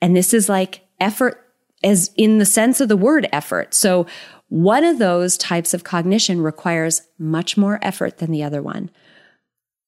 And 0.00 0.14
this 0.14 0.34
is 0.34 0.48
like 0.48 0.82
effort 1.00 1.43
as 1.84 2.10
in 2.16 2.38
the 2.38 2.44
sense 2.44 2.80
of 2.80 2.88
the 2.88 2.96
word 2.96 3.28
effort. 3.32 3.74
So 3.74 4.06
one 4.48 4.84
of 4.84 4.98
those 4.98 5.36
types 5.36 5.74
of 5.74 5.84
cognition 5.84 6.40
requires 6.40 7.02
much 7.18 7.56
more 7.56 7.78
effort 7.82 8.18
than 8.18 8.30
the 8.30 8.42
other 8.42 8.62
one. 8.62 8.90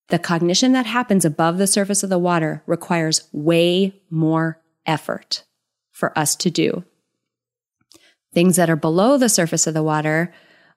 The 0.08 0.18
cognition 0.18 0.72
that 0.72 0.86
happens 0.86 1.24
above 1.24 1.58
the 1.58 1.66
surface 1.66 2.02
of 2.02 2.10
the 2.10 2.18
water 2.18 2.62
requires 2.66 3.28
way 3.32 4.00
more 4.08 4.60
effort 4.84 5.44
for 5.90 6.16
us 6.16 6.36
to 6.36 6.50
do. 6.50 6.84
Things 8.32 8.56
that 8.56 8.70
are 8.70 8.76
below 8.76 9.18
the 9.18 9.28
surface 9.28 9.66
of 9.66 9.74
the 9.74 9.82
water, 9.82 10.32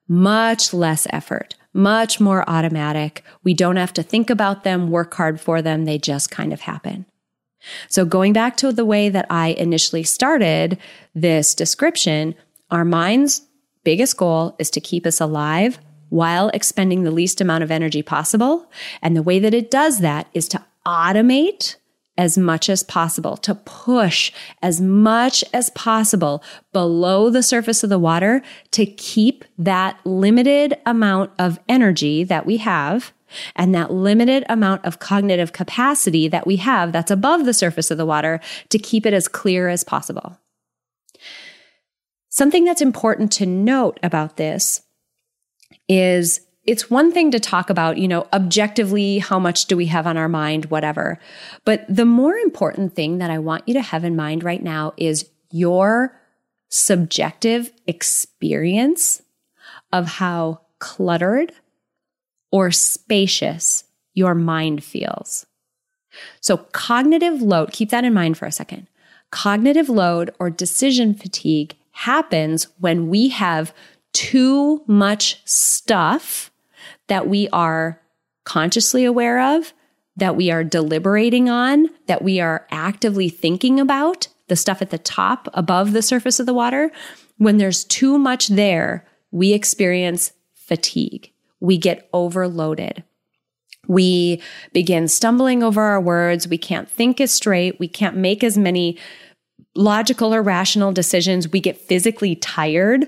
much 0.08 0.74
less 0.74 1.06
effort, 1.12 1.56
much 1.74 2.20
more 2.20 2.50
automatic. 2.50 3.24
We 3.44 3.54
don't 3.54 3.76
have 3.76 3.94
to 3.94 4.04
think 4.04 4.30
about 4.30 4.64
them, 4.64 4.90
work 4.90 5.14
hard 5.14 5.40
for 5.40 5.62
them. 5.62 5.86
They 5.86 6.00
just 6.00 6.32
kind 6.32 6.54
of 6.54 6.62
happen. 6.62 7.06
So 7.88 8.06
going 8.06 8.34
back 8.34 8.58
to 8.58 8.72
the 8.72 8.86
way 8.86 9.10
that 9.10 9.26
I 9.30 9.50
initially 9.50 10.04
started 10.04 10.78
this 11.14 11.54
description, 11.54 12.36
our 12.72 12.86
minds 12.86 13.44
biggest 13.84 14.18
goal 14.18 14.56
is 14.60 14.70
to 14.72 14.82
keep 14.82 15.06
us 15.06 15.20
alive 15.20 15.80
while 16.10 16.50
expending 16.50 17.04
the 17.04 17.12
least 17.12 17.40
amount 17.40 17.64
of 17.64 17.72
energy 17.72 18.02
possible. 18.02 18.70
And 19.02 19.16
the 19.16 19.24
way 19.24 19.40
that 19.40 19.54
it 19.54 19.72
does 19.72 20.00
that 20.00 20.28
is 20.34 20.48
to 20.50 20.64
automate 20.86 21.76
as 22.18 22.38
much 22.38 22.70
as 22.70 22.84
possible, 22.84 23.38
to 23.38 23.56
push 23.56 24.32
as 24.62 24.82
much 24.82 25.44
as 25.54 25.70
possible 25.70 26.44
below 26.74 27.30
the 27.30 27.42
surface 27.42 27.82
of 27.82 27.90
the 27.90 27.98
water 27.98 28.42
to 28.72 28.86
keep 28.86 29.46
that 29.58 29.98
limited 30.06 30.78
amount 30.86 31.32
of 31.40 31.60
energy 31.70 32.26
that 32.26 32.46
we 32.46 32.58
have 32.58 33.14
and 33.56 33.74
that 33.74 33.92
limited 33.92 34.44
amount 34.50 34.86
of 34.86 35.00
cognitive 35.00 35.54
capacity 35.54 36.28
that 36.28 36.48
we 36.48 36.58
have 36.58 36.92
that's 36.92 37.12
above 37.12 37.46
the 37.46 37.54
surface 37.54 37.92
of 37.92 37.98
the 37.98 38.06
water 38.06 38.40
to 38.70 38.80
keep 38.80 39.06
it 39.06 39.14
as 39.14 39.28
clear 39.28 39.70
as 39.70 39.84
possible. 39.84 40.38
Something 42.30 42.64
that's 42.66 42.82
important 42.82 43.32
to 43.34 43.46
note 43.46 44.00
about 44.04 44.38
this 44.38 44.82
is 45.88 46.42
it's 46.66 46.90
one 46.90 47.12
thing 47.12 47.32
to 47.32 47.40
talk 47.40 47.70
about, 47.72 47.98
you 47.98 48.08
know, 48.08 48.28
objectively, 48.32 49.18
how 49.18 49.40
much 49.40 49.66
do 49.66 49.76
we 49.76 49.88
have 49.88 50.06
on 50.06 50.18
our 50.18 50.30
mind, 50.30 50.66
whatever. 50.66 51.18
But 51.66 51.84
the 51.90 52.06
more 52.06 52.36
important 52.36 52.96
thing 52.96 53.18
that 53.18 53.32
I 53.32 53.40
want 53.40 53.68
you 53.68 53.74
to 53.74 53.82
have 53.82 54.04
in 54.04 54.16
mind 54.16 54.44
right 54.44 54.62
now 54.62 54.94
is 54.96 55.28
your 55.52 56.16
subjective 56.70 57.72
experience 57.88 59.24
of 59.92 60.06
how 60.06 60.62
cluttered 60.78 61.54
or 62.52 62.72
spacious 62.72 63.84
your 64.14 64.36
mind 64.36 64.84
feels. 64.84 65.46
So, 66.42 66.58
cognitive 66.58 67.42
load, 67.42 67.72
keep 67.72 67.90
that 67.92 68.04
in 68.04 68.14
mind 68.14 68.38
for 68.38 68.46
a 68.46 68.52
second. 68.52 68.88
Cognitive 69.32 69.90
load 69.90 70.32
or 70.40 70.50
decision 70.50 71.14
fatigue 71.14 71.76
happens 71.92 72.68
when 72.80 73.10
we 73.10 73.30
have 73.30 73.74
too 74.14 74.84
much 74.88 75.42
stuff 75.46 76.52
that 77.08 77.28
we 77.28 77.48
are 77.50 78.02
consciously 78.44 79.06
aware 79.06 79.56
of, 79.58 79.74
that 80.16 80.36
we 80.36 80.50
are 80.50 80.64
deliberating 80.64 81.50
on, 81.50 81.90
that 82.08 82.24
we 82.24 82.40
are 82.40 82.66
actively 82.72 83.30
thinking 83.30 83.80
about, 83.80 84.28
the 84.48 84.56
stuff 84.56 84.82
at 84.82 84.90
the 84.90 84.98
top 84.98 85.48
above 85.54 85.94
the 85.94 86.02
surface 86.02 86.40
of 86.40 86.46
the 86.46 86.54
water. 86.54 86.92
When 87.38 87.58
there's 87.58 87.84
too 87.84 88.18
much 88.18 88.48
there, 88.48 89.06
we 89.32 89.54
experience 89.54 90.34
fatigue. 90.56 91.32
We 91.60 91.78
get 91.78 92.10
overloaded. 92.14 93.04
We 93.88 94.42
begin 94.72 95.08
stumbling 95.08 95.64
over 95.64 95.82
our 95.82 96.00
words. 96.00 96.48
We 96.48 96.58
can't 96.58 96.90
think 96.90 97.20
as 97.20 97.32
straight. 97.32 97.80
We 97.80 97.88
can't 97.88 98.16
make 98.16 98.44
as 98.44 98.58
many 98.58 98.98
logical 99.76 100.34
or 100.34 100.42
rational 100.42 100.92
decisions, 100.92 101.50
we 101.50 101.60
get 101.60 101.78
physically 101.78 102.36
tired. 102.36 103.08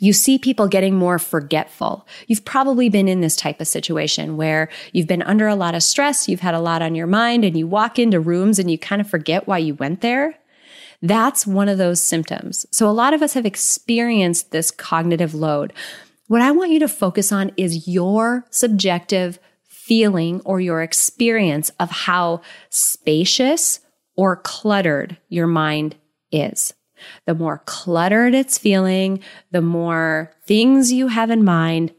You 0.00 0.12
see 0.12 0.38
people 0.38 0.68
getting 0.68 0.96
more 0.96 1.18
forgetful. 1.18 2.06
You've 2.26 2.44
probably 2.44 2.90
been 2.90 3.08
in 3.08 3.22
this 3.22 3.36
type 3.36 3.58
of 3.58 3.68
situation 3.68 4.36
where 4.36 4.68
you've 4.92 5.06
been 5.06 5.22
under 5.22 5.48
a 5.48 5.54
lot 5.54 5.74
of 5.74 5.82
stress, 5.82 6.28
you've 6.28 6.40
had 6.40 6.54
a 6.54 6.60
lot 6.60 6.82
on 6.82 6.94
your 6.94 7.06
mind, 7.06 7.42
and 7.42 7.56
you 7.56 7.66
walk 7.66 7.98
into 7.98 8.20
rooms 8.20 8.58
and 8.58 8.70
you 8.70 8.76
kind 8.76 9.00
of 9.00 9.08
forget 9.08 9.46
why 9.48 9.58
you 9.58 9.74
went 9.74 10.02
there. 10.02 10.34
That's 11.00 11.46
one 11.46 11.68
of 11.68 11.78
those 11.78 12.02
symptoms. 12.02 12.66
So, 12.70 12.88
a 12.88 12.90
lot 12.90 13.14
of 13.14 13.22
us 13.22 13.32
have 13.34 13.46
experienced 13.46 14.50
this 14.50 14.70
cognitive 14.70 15.32
load. 15.32 15.72
What 16.28 16.42
I 16.42 16.50
want 16.50 16.70
you 16.70 16.78
to 16.80 16.88
focus 16.88 17.32
on 17.32 17.52
is 17.56 17.88
your 17.88 18.44
subjective 18.50 19.38
feeling 19.66 20.42
or 20.44 20.60
your 20.60 20.82
experience 20.82 21.70
of 21.80 21.90
how 21.90 22.42
spacious 22.68 23.80
or 24.14 24.36
cluttered 24.36 25.16
your 25.30 25.46
mind 25.46 25.96
is. 26.30 26.74
The 27.24 27.34
more 27.34 27.62
cluttered 27.64 28.34
it's 28.34 28.58
feeling, 28.58 29.20
the 29.52 29.62
more 29.62 30.30
things 30.46 30.92
you 30.92 31.08
have 31.08 31.30
in 31.30 31.44
mind, 31.44 31.94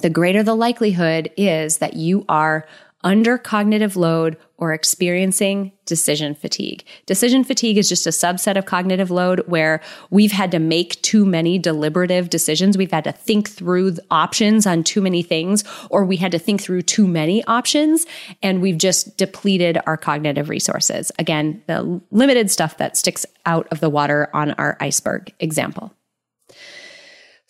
the 0.00 0.10
greater 0.10 0.44
the 0.44 0.54
likelihood 0.54 1.32
is 1.36 1.78
that 1.78 1.94
you 1.94 2.24
are 2.28 2.68
under 3.02 3.38
cognitive 3.38 3.96
load 3.96 4.36
or 4.58 4.74
experiencing 4.74 5.72
decision 5.86 6.34
fatigue. 6.34 6.84
Decision 7.06 7.42
fatigue 7.42 7.78
is 7.78 7.88
just 7.88 8.06
a 8.06 8.10
subset 8.10 8.56
of 8.56 8.66
cognitive 8.66 9.10
load 9.10 9.42
where 9.46 9.80
we've 10.10 10.32
had 10.32 10.50
to 10.50 10.58
make 10.58 11.00
too 11.00 11.24
many 11.24 11.58
deliberative 11.58 12.28
decisions. 12.28 12.76
We've 12.76 12.92
had 12.92 13.04
to 13.04 13.12
think 13.12 13.48
through 13.48 13.96
options 14.10 14.66
on 14.66 14.84
too 14.84 15.00
many 15.00 15.22
things, 15.22 15.64
or 15.88 16.04
we 16.04 16.16
had 16.16 16.32
to 16.32 16.38
think 16.38 16.60
through 16.60 16.82
too 16.82 17.06
many 17.06 17.42
options, 17.44 18.06
and 18.42 18.60
we've 18.60 18.78
just 18.78 19.16
depleted 19.16 19.78
our 19.86 19.96
cognitive 19.96 20.50
resources. 20.50 21.10
Again, 21.18 21.62
the 21.66 22.00
limited 22.10 22.50
stuff 22.50 22.76
that 22.76 22.96
sticks 22.96 23.24
out 23.46 23.66
of 23.72 23.80
the 23.80 23.90
water 23.90 24.28
on 24.34 24.52
our 24.52 24.76
iceberg 24.80 25.32
example. 25.40 25.94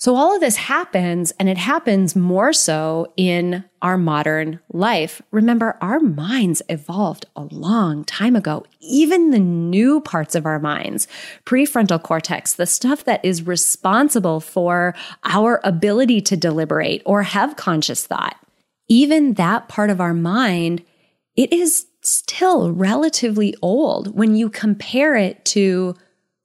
So 0.00 0.16
all 0.16 0.34
of 0.34 0.40
this 0.40 0.56
happens, 0.56 1.30
and 1.32 1.46
it 1.46 1.58
happens 1.58 2.16
more 2.16 2.54
so 2.54 3.12
in 3.18 3.64
our 3.82 3.98
modern 3.98 4.58
life. 4.72 5.20
Remember, 5.30 5.76
our 5.82 6.00
minds 6.00 6.62
evolved 6.70 7.26
a 7.36 7.42
long 7.50 8.04
time 8.04 8.34
ago. 8.34 8.64
Even 8.80 9.30
the 9.30 9.38
new 9.38 10.00
parts 10.00 10.34
of 10.34 10.46
our 10.46 10.58
minds, 10.58 11.06
prefrontal 11.44 12.02
cortex, 12.02 12.54
the 12.54 12.64
stuff 12.64 13.04
that 13.04 13.22
is 13.22 13.46
responsible 13.46 14.40
for 14.40 14.94
our 15.24 15.60
ability 15.64 16.22
to 16.22 16.36
deliberate 16.36 17.02
or 17.04 17.22
have 17.22 17.56
conscious 17.56 18.06
thought, 18.06 18.36
even 18.88 19.34
that 19.34 19.68
part 19.68 19.90
of 19.90 20.00
our 20.00 20.14
mind, 20.14 20.82
it 21.36 21.52
is 21.52 21.84
still 22.00 22.72
relatively 22.72 23.54
old 23.60 24.16
when 24.16 24.34
you 24.34 24.48
compare 24.48 25.14
it 25.14 25.44
to 25.44 25.94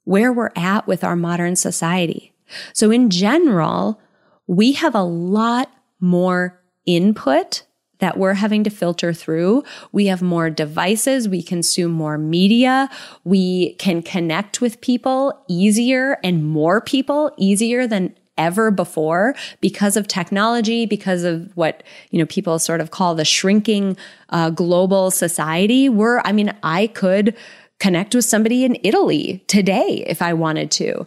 where 0.04 0.30
we're 0.30 0.52
at 0.56 0.86
with 0.86 1.02
our 1.02 1.16
modern 1.16 1.56
society. 1.56 2.34
So 2.72 2.90
in 2.90 3.10
general, 3.10 4.00
we 4.46 4.72
have 4.72 4.94
a 4.94 5.02
lot 5.02 5.70
more 6.00 6.60
input 6.86 7.62
that 7.98 8.18
we're 8.18 8.34
having 8.34 8.62
to 8.64 8.70
filter 8.70 9.12
through. 9.12 9.64
We 9.92 10.06
have 10.06 10.20
more 10.20 10.50
devices. 10.50 11.28
We 11.28 11.42
consume 11.42 11.92
more 11.92 12.18
media. 12.18 12.90
We 13.24 13.74
can 13.74 14.02
connect 14.02 14.60
with 14.60 14.80
people 14.80 15.38
easier 15.48 16.18
and 16.22 16.44
more 16.44 16.80
people 16.80 17.32
easier 17.38 17.86
than 17.86 18.14
ever 18.36 18.70
before 18.70 19.34
because 19.62 19.96
of 19.96 20.06
technology, 20.06 20.84
because 20.84 21.24
of 21.24 21.56
what, 21.56 21.82
you 22.10 22.18
know, 22.18 22.26
people 22.26 22.58
sort 22.58 22.82
of 22.82 22.90
call 22.90 23.14
the 23.14 23.24
shrinking 23.24 23.96
uh, 24.28 24.50
global 24.50 25.10
society. 25.10 25.88
We're, 25.88 26.20
I 26.20 26.32
mean, 26.32 26.54
I 26.62 26.88
could 26.88 27.34
connect 27.78 28.14
with 28.14 28.24
somebody 28.24 28.64
in 28.64 28.78
Italy 28.82 29.42
today 29.48 30.04
if 30.06 30.20
I 30.20 30.34
wanted 30.34 30.70
to 30.72 31.06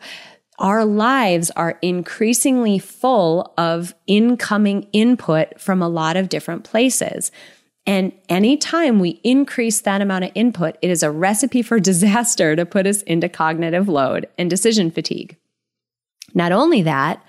our 0.59 0.85
lives 0.85 1.49
are 1.51 1.79
increasingly 1.81 2.77
full 2.79 3.53
of 3.57 3.95
incoming 4.07 4.87
input 4.91 5.59
from 5.59 5.81
a 5.81 5.89
lot 5.89 6.17
of 6.17 6.29
different 6.29 6.63
places. 6.63 7.31
And 7.85 8.11
anytime 8.27 8.99
we 8.99 9.21
increase 9.23 9.81
that 9.81 10.01
amount 10.01 10.25
of 10.25 10.31
input, 10.35 10.77
it 10.81 10.89
is 10.89 11.01
a 11.01 11.09
recipe 11.09 11.61
for 11.61 11.79
disaster 11.79 12.55
to 12.55 12.65
put 12.65 12.85
us 12.85 13.01
into 13.03 13.29
cognitive 13.29 13.87
load 13.87 14.27
and 14.37 14.49
decision 14.49 14.91
fatigue. 14.91 15.37
Not 16.33 16.51
only 16.51 16.83
that, 16.83 17.23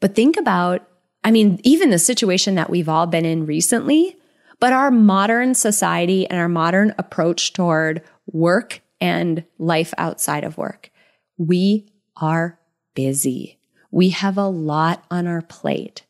but 0.00 0.14
think 0.14 0.36
about, 0.36 0.86
I 1.24 1.30
mean, 1.30 1.60
even 1.64 1.90
the 1.90 1.98
situation 1.98 2.56
that 2.56 2.70
we've 2.70 2.88
all 2.88 3.06
been 3.06 3.24
in 3.24 3.46
recently, 3.46 4.16
but 4.60 4.72
our 4.72 4.90
modern 4.90 5.54
society 5.54 6.28
and 6.28 6.38
our 6.38 6.48
modern 6.48 6.94
approach 6.98 7.52
toward 7.52 8.02
work 8.26 8.80
and 9.00 9.44
life 9.58 9.94
outside 9.96 10.44
of 10.44 10.58
work. 10.58 10.90
We 11.38 11.86
are 12.20 12.58
busy. 12.94 13.58
We 13.90 14.10
have 14.10 14.36
a 14.36 14.48
lot 14.48 15.04
on 15.10 15.26
our 15.26 15.42
plate. 15.42 16.04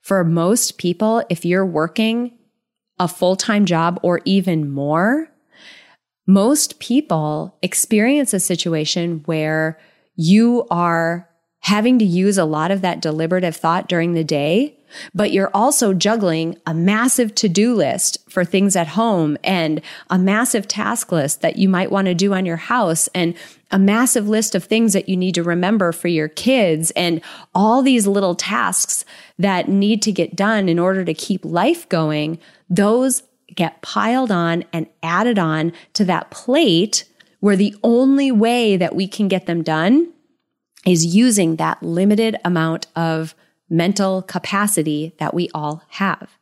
For 0.00 0.24
most 0.24 0.78
people, 0.78 1.22
if 1.28 1.44
you're 1.44 1.66
working 1.66 2.36
a 2.98 3.06
full 3.08 3.36
time 3.36 3.64
job 3.66 4.00
or 4.02 4.20
even 4.24 4.70
more, 4.70 5.28
most 6.26 6.78
people 6.78 7.56
experience 7.62 8.32
a 8.32 8.40
situation 8.40 9.22
where 9.26 9.78
you 10.16 10.66
are 10.70 11.28
having 11.62 11.98
to 11.98 12.04
use 12.04 12.38
a 12.38 12.44
lot 12.44 12.70
of 12.70 12.82
that 12.82 13.00
deliberative 13.00 13.56
thought 13.56 13.88
during 13.88 14.12
the 14.12 14.24
day 14.24 14.76
but 15.14 15.32
you're 15.32 15.50
also 15.54 15.92
juggling 15.92 16.56
a 16.66 16.74
massive 16.74 17.34
to 17.36 17.48
do 17.48 17.74
list 17.74 18.18
for 18.30 18.44
things 18.44 18.76
at 18.76 18.88
home 18.88 19.36
and 19.42 19.80
a 20.10 20.18
massive 20.18 20.68
task 20.68 21.12
list 21.12 21.40
that 21.40 21.56
you 21.56 21.68
might 21.68 21.90
want 21.90 22.06
to 22.06 22.14
do 22.14 22.34
on 22.34 22.46
your 22.46 22.56
house 22.56 23.08
and 23.14 23.34
a 23.70 23.78
massive 23.78 24.28
list 24.28 24.54
of 24.54 24.64
things 24.64 24.92
that 24.92 25.08
you 25.08 25.16
need 25.16 25.34
to 25.34 25.42
remember 25.42 25.92
for 25.92 26.08
your 26.08 26.28
kids 26.28 26.90
and 26.92 27.20
all 27.54 27.82
these 27.82 28.06
little 28.06 28.34
tasks 28.34 29.04
that 29.38 29.68
need 29.68 30.02
to 30.02 30.12
get 30.12 30.36
done 30.36 30.68
in 30.68 30.78
order 30.78 31.04
to 31.04 31.14
keep 31.14 31.44
life 31.44 31.88
going. 31.88 32.38
Those 32.68 33.22
get 33.54 33.82
piled 33.82 34.30
on 34.30 34.64
and 34.72 34.86
added 35.02 35.38
on 35.38 35.72
to 35.94 36.04
that 36.04 36.30
plate 36.30 37.04
where 37.40 37.56
the 37.56 37.74
only 37.82 38.30
way 38.30 38.76
that 38.76 38.94
we 38.94 39.08
can 39.08 39.28
get 39.28 39.46
them 39.46 39.62
done 39.62 40.12
is 40.86 41.14
using 41.14 41.56
that 41.56 41.82
limited 41.82 42.36
amount 42.44 42.86
of 42.96 43.34
mental 43.68 44.22
capacity 44.22 45.14
that 45.18 45.34
we 45.34 45.48
all 45.54 45.82
have. 45.88 46.38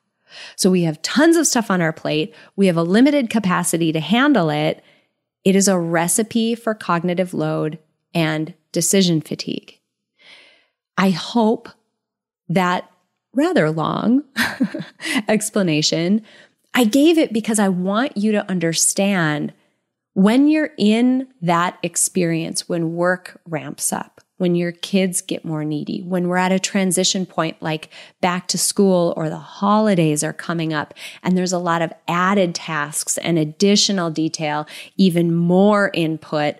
So 0.56 0.70
we 0.70 0.82
have 0.82 1.02
tons 1.02 1.36
of 1.36 1.46
stuff 1.46 1.70
on 1.70 1.80
our 1.80 1.92
plate. 1.92 2.34
We 2.56 2.66
have 2.66 2.76
a 2.76 2.82
limited 2.82 3.30
capacity 3.30 3.92
to 3.92 4.00
handle 4.00 4.50
it. 4.50 4.82
It 5.44 5.56
is 5.56 5.68
a 5.68 5.78
recipe 5.78 6.54
for 6.54 6.74
cognitive 6.74 7.34
load 7.34 7.78
and 8.14 8.54
decision 8.72 9.20
fatigue. 9.20 9.78
I 10.96 11.10
hope 11.10 11.68
that 12.48 12.90
rather 13.32 13.70
long 13.70 14.24
explanation, 15.28 16.22
I 16.74 16.84
gave 16.84 17.18
it 17.18 17.32
because 17.32 17.58
I 17.58 17.68
want 17.68 18.16
you 18.16 18.32
to 18.32 18.48
understand 18.50 19.52
when 20.14 20.48
you're 20.48 20.70
in 20.76 21.28
that 21.40 21.78
experience, 21.82 22.68
when 22.68 22.94
work 22.94 23.40
ramps 23.46 23.92
up, 23.92 24.19
when 24.40 24.54
your 24.54 24.72
kids 24.72 25.20
get 25.20 25.44
more 25.44 25.66
needy, 25.66 26.00
when 26.00 26.26
we're 26.26 26.38
at 26.38 26.50
a 26.50 26.58
transition 26.58 27.26
point 27.26 27.60
like 27.60 27.90
back 28.22 28.48
to 28.48 28.56
school 28.56 29.12
or 29.14 29.28
the 29.28 29.36
holidays 29.36 30.24
are 30.24 30.32
coming 30.32 30.72
up 30.72 30.94
and 31.22 31.36
there's 31.36 31.52
a 31.52 31.58
lot 31.58 31.82
of 31.82 31.92
added 32.08 32.54
tasks 32.54 33.18
and 33.18 33.38
additional 33.38 34.10
detail, 34.10 34.66
even 34.96 35.34
more 35.34 35.90
input. 35.92 36.56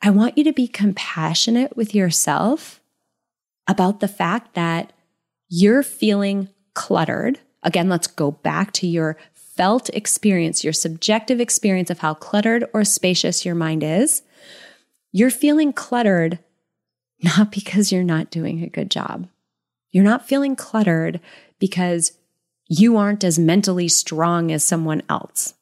I 0.00 0.08
want 0.08 0.38
you 0.38 0.44
to 0.44 0.54
be 0.54 0.66
compassionate 0.66 1.76
with 1.76 1.94
yourself 1.94 2.80
about 3.68 4.00
the 4.00 4.08
fact 4.08 4.54
that 4.54 4.94
you're 5.50 5.82
feeling 5.82 6.48
cluttered. 6.72 7.40
Again, 7.62 7.90
let's 7.90 8.06
go 8.06 8.30
back 8.30 8.72
to 8.72 8.86
your 8.86 9.18
felt 9.34 9.90
experience, 9.90 10.64
your 10.64 10.72
subjective 10.72 11.40
experience 11.42 11.90
of 11.90 11.98
how 11.98 12.14
cluttered 12.14 12.64
or 12.72 12.84
spacious 12.84 13.44
your 13.44 13.54
mind 13.54 13.82
is. 13.82 14.22
You're 15.12 15.30
feeling 15.30 15.74
cluttered 15.74 16.38
not 17.22 17.52
because 17.52 17.92
you're 17.92 18.02
not 18.02 18.30
doing 18.30 18.62
a 18.62 18.68
good 18.68 18.90
job. 18.90 19.28
You're 19.90 20.04
not 20.04 20.26
feeling 20.26 20.56
cluttered 20.56 21.20
because 21.58 22.12
you 22.68 22.96
aren't 22.96 23.24
as 23.24 23.38
mentally 23.38 23.88
strong 23.88 24.52
as 24.52 24.64
someone 24.64 25.02
else. 25.08 25.54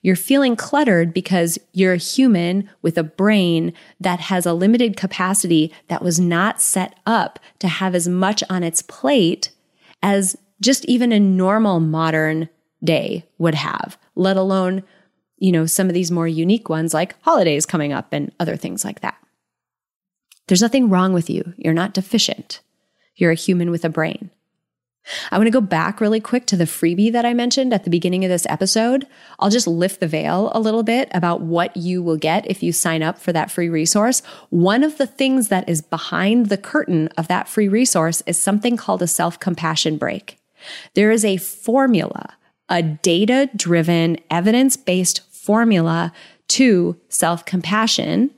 You're 0.00 0.16
feeling 0.16 0.56
cluttered 0.56 1.12
because 1.12 1.58
you're 1.72 1.94
a 1.94 1.98
human 1.98 2.70
with 2.80 2.96
a 2.96 3.02
brain 3.02 3.74
that 4.00 4.20
has 4.20 4.46
a 4.46 4.54
limited 4.54 4.96
capacity 4.96 5.72
that 5.88 6.02
was 6.02 6.18
not 6.18 6.60
set 6.62 6.98
up 7.04 7.38
to 7.58 7.68
have 7.68 7.94
as 7.94 8.08
much 8.08 8.42
on 8.48 8.62
its 8.62 8.80
plate 8.80 9.50
as 10.02 10.36
just 10.60 10.84
even 10.86 11.12
a 11.12 11.20
normal 11.20 11.80
modern 11.80 12.48
day 12.82 13.24
would 13.38 13.54
have, 13.54 13.98
let 14.14 14.36
alone, 14.36 14.82
you 15.36 15.52
know, 15.52 15.66
some 15.66 15.88
of 15.88 15.94
these 15.94 16.10
more 16.10 16.28
unique 16.28 16.68
ones 16.68 16.94
like 16.94 17.20
holidays 17.22 17.66
coming 17.66 17.92
up 17.92 18.12
and 18.12 18.32
other 18.40 18.56
things 18.56 18.84
like 18.84 19.00
that. 19.00 19.18
There's 20.46 20.62
nothing 20.62 20.88
wrong 20.88 21.12
with 21.12 21.28
you. 21.28 21.54
You're 21.56 21.74
not 21.74 21.94
deficient. 21.94 22.60
You're 23.16 23.32
a 23.32 23.36
human 23.36 23.70
with 23.70 23.84
a 23.84 23.88
brain. 23.88 24.30
I 25.30 25.38
want 25.38 25.46
to 25.46 25.52
go 25.52 25.60
back 25.60 26.00
really 26.00 26.20
quick 26.20 26.46
to 26.46 26.56
the 26.56 26.64
freebie 26.64 27.12
that 27.12 27.24
I 27.24 27.32
mentioned 27.32 27.72
at 27.72 27.84
the 27.84 27.90
beginning 27.90 28.24
of 28.24 28.28
this 28.28 28.46
episode. 28.48 29.06
I'll 29.38 29.50
just 29.50 29.66
lift 29.66 30.00
the 30.00 30.08
veil 30.08 30.50
a 30.52 30.60
little 30.60 30.82
bit 30.82 31.08
about 31.12 31.42
what 31.42 31.76
you 31.76 32.02
will 32.02 32.16
get 32.16 32.48
if 32.50 32.62
you 32.62 32.72
sign 32.72 33.02
up 33.02 33.18
for 33.18 33.32
that 33.32 33.50
free 33.50 33.68
resource. 33.68 34.22
One 34.50 34.82
of 34.82 34.98
the 34.98 35.06
things 35.06 35.48
that 35.48 35.68
is 35.68 35.80
behind 35.80 36.46
the 36.46 36.56
curtain 36.56 37.08
of 37.16 37.28
that 37.28 37.48
free 37.48 37.68
resource 37.68 38.22
is 38.26 38.42
something 38.42 38.76
called 38.76 39.02
a 39.02 39.06
self 39.06 39.38
compassion 39.38 39.96
break. 39.96 40.38
There 40.94 41.12
is 41.12 41.24
a 41.24 41.36
formula, 41.36 42.34
a 42.68 42.82
data 42.82 43.48
driven, 43.54 44.18
evidence 44.28 44.76
based 44.76 45.20
formula 45.32 46.12
to 46.48 46.96
self 47.08 47.44
compassion. 47.44 48.30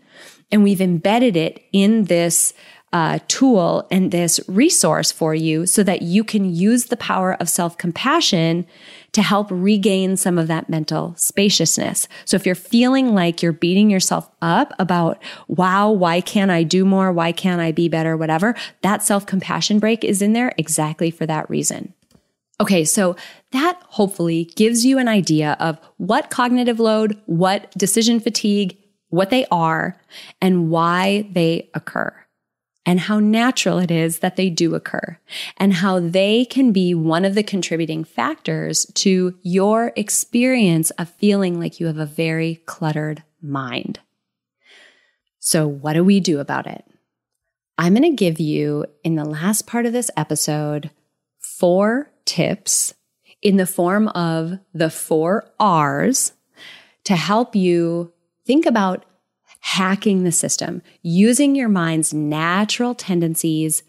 And 0.50 0.62
we've 0.62 0.80
embedded 0.80 1.36
it 1.36 1.62
in 1.72 2.04
this 2.04 2.54
uh, 2.92 3.18
tool 3.28 3.86
and 3.90 4.10
this 4.10 4.40
resource 4.48 5.12
for 5.12 5.34
you 5.34 5.66
so 5.66 5.82
that 5.82 6.00
you 6.00 6.24
can 6.24 6.54
use 6.54 6.86
the 6.86 6.96
power 6.96 7.34
of 7.34 7.48
self 7.48 7.76
compassion 7.76 8.66
to 9.12 9.22
help 9.22 9.48
regain 9.50 10.16
some 10.16 10.38
of 10.38 10.48
that 10.48 10.70
mental 10.70 11.14
spaciousness. 11.16 12.08
So 12.24 12.36
if 12.36 12.46
you're 12.46 12.54
feeling 12.54 13.14
like 13.14 13.42
you're 13.42 13.52
beating 13.52 13.90
yourself 13.90 14.30
up 14.40 14.72
about, 14.78 15.22
wow, 15.48 15.90
why 15.90 16.20
can't 16.20 16.50
I 16.50 16.62
do 16.62 16.84
more? 16.84 17.12
Why 17.12 17.32
can't 17.32 17.60
I 17.60 17.72
be 17.72 17.88
better? 17.88 18.16
Whatever, 18.16 18.54
that 18.82 19.02
self 19.02 19.26
compassion 19.26 19.78
break 19.78 20.02
is 20.02 20.22
in 20.22 20.32
there 20.32 20.54
exactly 20.56 21.10
for 21.10 21.26
that 21.26 21.48
reason. 21.50 21.92
Okay, 22.60 22.84
so 22.84 23.14
that 23.52 23.80
hopefully 23.86 24.50
gives 24.56 24.84
you 24.84 24.98
an 24.98 25.08
idea 25.08 25.56
of 25.60 25.78
what 25.98 26.30
cognitive 26.30 26.80
load, 26.80 27.20
what 27.26 27.70
decision 27.72 28.18
fatigue, 28.18 28.76
what 29.08 29.30
they 29.30 29.46
are, 29.50 30.00
and 30.40 30.70
why 30.70 31.28
they 31.32 31.70
occur 31.74 32.14
and 32.88 33.00
how 33.00 33.20
natural 33.20 33.78
it 33.78 33.90
is 33.90 34.20
that 34.20 34.36
they 34.36 34.48
do 34.48 34.74
occur 34.74 35.18
and 35.58 35.74
how 35.74 36.00
they 36.00 36.46
can 36.46 36.72
be 36.72 36.94
one 36.94 37.22
of 37.26 37.34
the 37.34 37.42
contributing 37.42 38.02
factors 38.02 38.86
to 38.94 39.38
your 39.42 39.92
experience 39.94 40.88
of 40.92 41.10
feeling 41.10 41.60
like 41.60 41.78
you 41.78 41.86
have 41.86 41.98
a 41.98 42.06
very 42.06 42.62
cluttered 42.64 43.22
mind. 43.42 44.00
So, 45.38 45.66
what 45.68 45.92
do 45.92 46.02
we 46.02 46.18
do 46.18 46.40
about 46.40 46.66
it? 46.66 46.82
I'm 47.76 47.92
going 47.92 48.10
to 48.10 48.16
give 48.16 48.40
you 48.40 48.86
in 49.04 49.16
the 49.16 49.24
last 49.26 49.66
part 49.66 49.84
of 49.84 49.92
this 49.92 50.10
episode 50.16 50.90
four 51.40 52.10
tips 52.24 52.94
in 53.42 53.58
the 53.58 53.66
form 53.66 54.08
of 54.08 54.58
the 54.72 54.88
four 54.88 55.52
R's 55.60 56.32
to 57.04 57.16
help 57.16 57.54
you 57.54 58.14
think 58.48 58.64
about 58.64 59.04
hacking 59.60 60.24
the 60.24 60.32
system, 60.32 60.80
using 61.02 61.54
your 61.54 61.68
mind's 61.68 62.14
natural 62.14 62.94
tendencies 62.94 63.82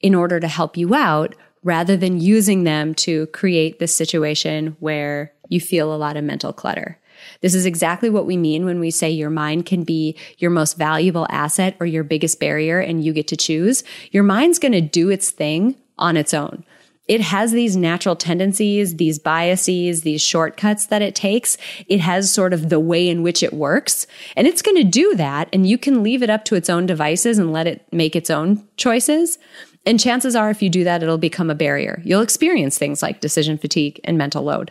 in 0.00 0.12
order 0.12 0.40
to 0.40 0.48
help 0.48 0.76
you 0.76 0.92
out 0.92 1.36
rather 1.62 1.96
than 1.96 2.20
using 2.20 2.64
them 2.64 2.92
to 2.96 3.28
create 3.28 3.78
this 3.78 3.94
situation 3.94 4.76
where 4.80 5.32
you 5.48 5.60
feel 5.60 5.94
a 5.94 5.96
lot 5.96 6.16
of 6.16 6.24
mental 6.24 6.52
clutter. 6.52 6.98
This 7.42 7.54
is 7.54 7.64
exactly 7.64 8.10
what 8.10 8.26
we 8.26 8.36
mean 8.36 8.64
when 8.64 8.80
we 8.80 8.90
say 8.90 9.08
your 9.08 9.30
mind 9.30 9.66
can 9.66 9.84
be 9.84 10.16
your 10.38 10.50
most 10.50 10.76
valuable 10.76 11.28
asset 11.30 11.76
or 11.78 11.86
your 11.86 12.02
biggest 12.02 12.40
barrier 12.40 12.80
and 12.80 13.04
you 13.04 13.12
get 13.12 13.28
to 13.28 13.36
choose. 13.36 13.84
Your 14.10 14.24
mind's 14.24 14.58
going 14.58 14.72
to 14.72 14.80
do 14.80 15.10
its 15.10 15.30
thing 15.30 15.76
on 15.96 16.16
its 16.16 16.34
own 16.34 16.64
it 17.08 17.20
has 17.20 17.50
these 17.50 17.76
natural 17.76 18.14
tendencies, 18.14 18.96
these 18.96 19.18
biases, 19.18 20.02
these 20.02 20.22
shortcuts 20.22 20.86
that 20.86 21.02
it 21.02 21.14
takes. 21.14 21.58
It 21.88 22.00
has 22.00 22.32
sort 22.32 22.52
of 22.52 22.68
the 22.68 22.78
way 22.78 23.08
in 23.08 23.22
which 23.22 23.42
it 23.42 23.52
works. 23.52 24.06
And 24.36 24.46
it's 24.46 24.62
going 24.62 24.76
to 24.76 24.84
do 24.84 25.14
that. 25.16 25.48
And 25.52 25.66
you 25.66 25.78
can 25.78 26.02
leave 26.02 26.22
it 26.22 26.30
up 26.30 26.44
to 26.46 26.54
its 26.54 26.70
own 26.70 26.86
devices 26.86 27.38
and 27.38 27.52
let 27.52 27.66
it 27.66 27.84
make 27.92 28.14
its 28.14 28.30
own 28.30 28.66
choices. 28.76 29.38
And 29.84 29.98
chances 29.98 30.36
are, 30.36 30.48
if 30.48 30.62
you 30.62 30.70
do 30.70 30.84
that, 30.84 31.02
it'll 31.02 31.18
become 31.18 31.50
a 31.50 31.56
barrier. 31.56 32.00
You'll 32.04 32.22
experience 32.22 32.78
things 32.78 33.02
like 33.02 33.20
decision 33.20 33.58
fatigue 33.58 34.00
and 34.04 34.16
mental 34.16 34.44
load. 34.44 34.70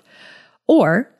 Or 0.67 1.13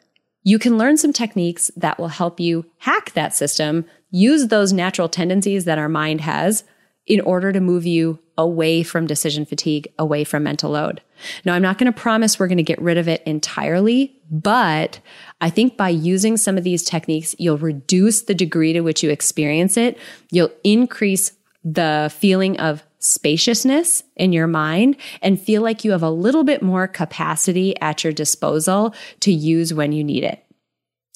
you 0.44 0.58
can 0.58 0.78
learn 0.78 0.96
some 0.96 1.12
techniques 1.12 1.70
that 1.76 2.00
will 2.00 2.08
help 2.08 2.40
you 2.40 2.66
hack 2.78 3.12
that 3.14 3.36
system, 3.36 3.86
use 4.12 4.48
those 4.48 4.72
natural 4.72 5.10
tendencies 5.10 5.66
that 5.66 5.78
our 5.78 5.90
mind 5.90 6.22
has 6.22 6.64
in 7.12 7.20
order 7.20 7.52
to 7.52 7.60
move 7.60 7.86
you 7.86 8.18
away 8.38 8.84
from 8.84 9.06
decision 9.06 9.46
fatigue, 9.46 9.86
away 10.00 10.24
from 10.24 10.44
mental 10.44 10.72
load. 10.72 11.02
Now, 11.44 11.54
I'm 11.54 11.62
not 11.62 11.78
going 11.78 11.92
to 11.92 12.00
promise 12.00 12.40
we're 12.40 12.48
going 12.48 12.56
to 12.56 12.64
get 12.64 12.82
rid 12.82 12.98
of 12.98 13.10
it 13.10 13.22
entirely, 13.26 14.16
but 14.32 15.02
I 15.42 15.50
think 15.50 15.76
by 15.76 15.90
using 15.90 16.38
some 16.38 16.58
of 16.58 16.64
these 16.64 16.84
techniques, 16.84 17.36
you'll 17.38 17.58
reduce 17.58 18.22
the 18.22 18.34
degree 18.34 18.72
to 18.72 18.80
which 18.80 19.04
you 19.04 19.10
experience 19.10 19.76
it. 19.76 19.98
You'll 20.32 20.54
increase 20.64 21.34
the 21.66 22.10
feeling 22.18 22.58
of 22.62 22.82
spaciousness 23.00 24.04
in 24.16 24.32
your 24.32 24.48
mind 24.48 24.96
and 25.22 25.42
feel 25.42 25.62
like 25.62 25.84
you 25.84 25.92
have 25.92 26.04
a 26.04 26.10
little 26.10 26.46
bit 26.46 26.62
more 26.62 26.88
capacity 26.88 27.78
at 27.82 28.06
your 28.06 28.14
disposal 28.14 28.96
to 29.20 29.34
use 29.34 29.74
when 29.74 29.92
you 29.92 30.02
need 30.02 30.24
it. 30.24 30.46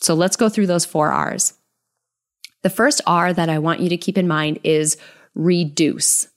So 0.01 0.13
let's 0.13 0.35
go 0.35 0.49
through 0.49 0.67
those 0.67 0.83
four 0.83 1.13
R's. 1.13 1.53
The 2.63 2.69
first 2.71 2.99
R 3.07 3.31
that 3.31 3.47
I 3.47 3.59
want 3.59 3.79
you 3.79 3.89
to 3.89 3.97
keep 3.97 4.17
in 4.17 4.27
mind 4.27 4.59
is 4.63 4.97
reduce. 5.35 6.27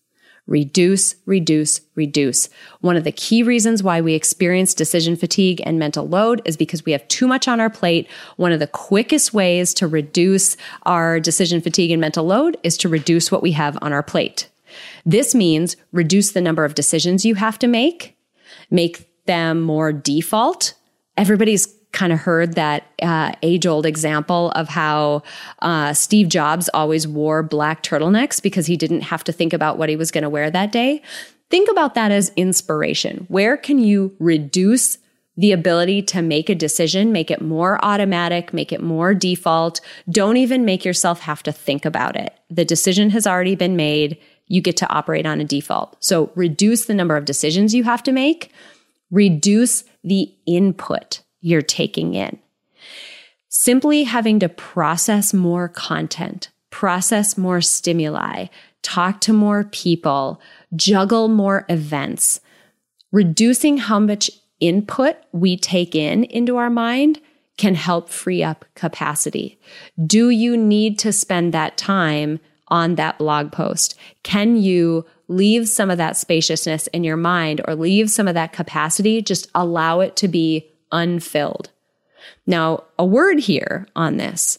Reduce, 0.47 1.15
reduce, 1.27 1.83
reduce. 1.95 2.49
One 2.81 2.97
of 2.97 3.05
the 3.05 3.13
key 3.13 3.43
reasons 3.43 3.83
why 3.83 4.01
we 4.01 4.15
experience 4.15 4.73
decision 4.73 5.15
fatigue 5.15 5.61
and 5.67 5.79
mental 5.79 6.09
load 6.09 6.41
is 6.47 6.57
because 6.57 6.87
we 6.87 6.93
have 6.93 7.07
too 7.09 7.29
much 7.29 7.47
on 7.47 7.61
our 7.61 7.69
plate. 7.69 8.09
One 8.37 8.51
of 8.51 8.59
the 8.59 8.67
quickest 8.67 9.35
ways 9.35 9.75
to 9.75 9.87
reduce 9.87 10.57
our 10.85 11.21
decision 11.21 11.61
fatigue 11.61 11.91
and 11.91 12.01
mental 12.01 12.25
load 12.25 12.57
is 12.63 12.79
to 12.79 12.89
reduce 12.89 13.31
what 13.31 13.43
we 13.43 13.53
have 13.53 13.77
on 13.83 13.93
our 13.93 14.03
plate. 14.03 14.49
This 15.05 15.35
means 15.35 15.77
reduce 15.93 16.33
the 16.33 16.41
number 16.41 16.65
of 16.65 16.75
decisions 16.75 17.27
you 17.27 17.35
have 17.35 17.59
to 17.59 17.67
make, 17.67 18.17
make 18.71 19.07
them 19.27 19.61
more 19.61 19.93
default. 19.93 20.73
Everybody's 21.19 21.67
kind 21.93 22.13
of 22.13 22.21
heard 22.21 22.55
that 22.55 22.85
uh, 23.03 23.33
age 23.43 23.67
old 23.67 23.87
example 23.87 24.51
of 24.53 24.69
how 24.69 25.23
uh, 25.61 25.93
Steve 25.95 26.29
Jobs 26.29 26.69
always 26.75 27.09
wore 27.09 27.43
black 27.43 27.83
turtlenecks 27.83 28.43
because 28.43 28.67
he 28.67 28.77
didn't 28.77 29.03
have 29.03 29.25
to 29.25 29.33
think 29.33 29.53
about 29.53 29.79
what 29.79 29.89
he 29.89 29.97
was 29.97 30.11
going 30.11 30.23
to 30.23 30.29
wear 30.29 30.51
that 30.51 30.71
day. 30.71 31.03
Think 31.51 31.71
about 31.71 31.95
that 31.95 32.13
as 32.13 32.31
inspiration. 32.37 33.25
Where 33.29 33.57
can 33.57 33.79
you 33.79 34.15
reduce 34.19 34.99
the 35.37 35.53
ability 35.53 36.03
to 36.03 36.21
make 36.21 36.51
a 36.51 36.55
decision, 36.55 37.13
make 37.13 37.31
it 37.31 37.41
more 37.41 37.83
automatic, 37.83 38.53
make 38.53 38.73
it 38.73 38.83
more 38.83 39.15
default? 39.15 39.81
Don't 40.11 40.37
even 40.37 40.65
make 40.65 40.85
yourself 40.85 41.21
have 41.21 41.43
to 41.45 41.53
think 41.53 41.87
about 41.87 42.17
it. 42.17 42.35
The 42.51 42.65
decision 42.65 43.11
has 43.11 43.27
already 43.27 43.55
been 43.55 43.77
made. 43.77 44.19
You 44.47 44.61
get 44.61 44.77
to 44.79 44.89
operate 44.91 45.27
on 45.27 45.41
a 45.41 45.45
default. 45.45 45.97
So 46.05 46.33
reduce 46.35 46.85
the 46.85 46.95
number 46.95 47.17
of 47.17 47.25
decisions 47.25 47.75
you 47.75 47.85
have 47.85 48.03
to 48.03 48.13
make, 48.13 48.53
reduce 49.11 49.85
the 50.05 50.35
input 50.47 51.23
you're 51.41 51.63
taking 51.63 52.15
in. 52.15 52.39
Simply 53.49 54.05
having 54.05 54.39
to 54.41 54.49
process 54.49 55.33
more 55.33 55.69
content, 55.69 56.51
process 56.71 57.39
more 57.39 57.61
stimuli, 57.61 58.47
talk 58.83 59.21
to 59.23 59.33
more 59.33 59.65
people, 59.65 60.41
juggle 60.77 61.29
more 61.29 61.65
events, 61.69 62.41
reducing 63.11 63.79
how 63.79 63.99
much 63.99 64.31
input 64.61 65.17
we 65.33 65.57
take 65.57 65.95
in 65.95 66.25
into 66.25 66.57
our 66.57 66.71
mind 66.71 67.21
can 67.57 67.75
help 67.75 68.09
free 68.09 68.43
up 68.43 68.65
capacity. 68.75 69.59
Do 70.05 70.31
you 70.31 70.57
need 70.57 70.99
to 71.01 71.13
spend 71.13 71.53
that 71.53 71.77
time 71.77 72.41
on 72.69 72.95
that 72.97 73.19
blog 73.19 73.51
post? 73.51 73.99
Can 74.23 74.57
you 74.57 75.05
leave 75.27 75.69
some 75.69 75.91
of 75.91 75.99
that 75.99 76.17
spaciousness 76.17 76.87
in 76.89 77.03
your 77.05 77.17
mind 77.17 77.61
or 77.67 77.75
leave 77.75 78.11
some 78.11 78.29
of 78.29 78.35
that 78.35 78.53
capacity? 78.53 79.21
Just 79.21 79.51
allow 79.55 80.01
it 80.01 80.17
to 80.17 80.29
be 80.29 80.71
unfilled. 80.93 81.71
Now, 82.47 82.85
a 82.99 83.05
word 83.05 83.41
here 83.41 83.87
on 83.95 84.17
this 84.17 84.59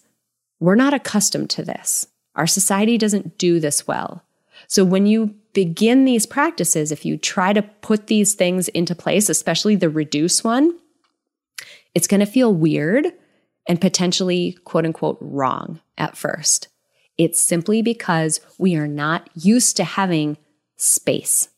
we're 0.61 0.75
not 0.75 0.93
accustomed 0.93 1.49
to 1.51 1.63
this. 1.63 2.07
Our 2.35 2.47
society 2.47 2.97
doesn't 2.97 3.37
do 3.37 3.61
this 3.61 3.87
well. 3.87 4.23
So 4.67 4.83
when 4.83 5.05
you 5.05 5.35
begin 5.53 6.05
these 6.05 6.25
practices, 6.25 6.91
if 6.91 7.05
you 7.05 7.17
try 7.17 7.53
to 7.53 7.61
put 7.61 8.07
these 8.07 8.33
things 8.33 8.67
into 8.69 8.93
place, 8.93 9.29
especially 9.29 9.75
the 9.75 9.89
reduce 9.89 10.43
one, 10.43 10.77
it's 11.95 12.07
going 12.07 12.19
to 12.19 12.25
feel 12.25 12.53
weird 12.53 13.07
and 13.67 13.79
potentially 13.79 14.57
quote 14.63 14.85
unquote 14.85 15.17
wrong 15.21 15.79
at 15.97 16.17
first. 16.17 16.67
It's 17.17 17.41
simply 17.41 17.81
because 17.81 18.39
we 18.57 18.75
are 18.75 18.87
not 18.87 19.29
used 19.33 19.77
to 19.77 19.83
having 19.83 20.37
space. 20.77 21.49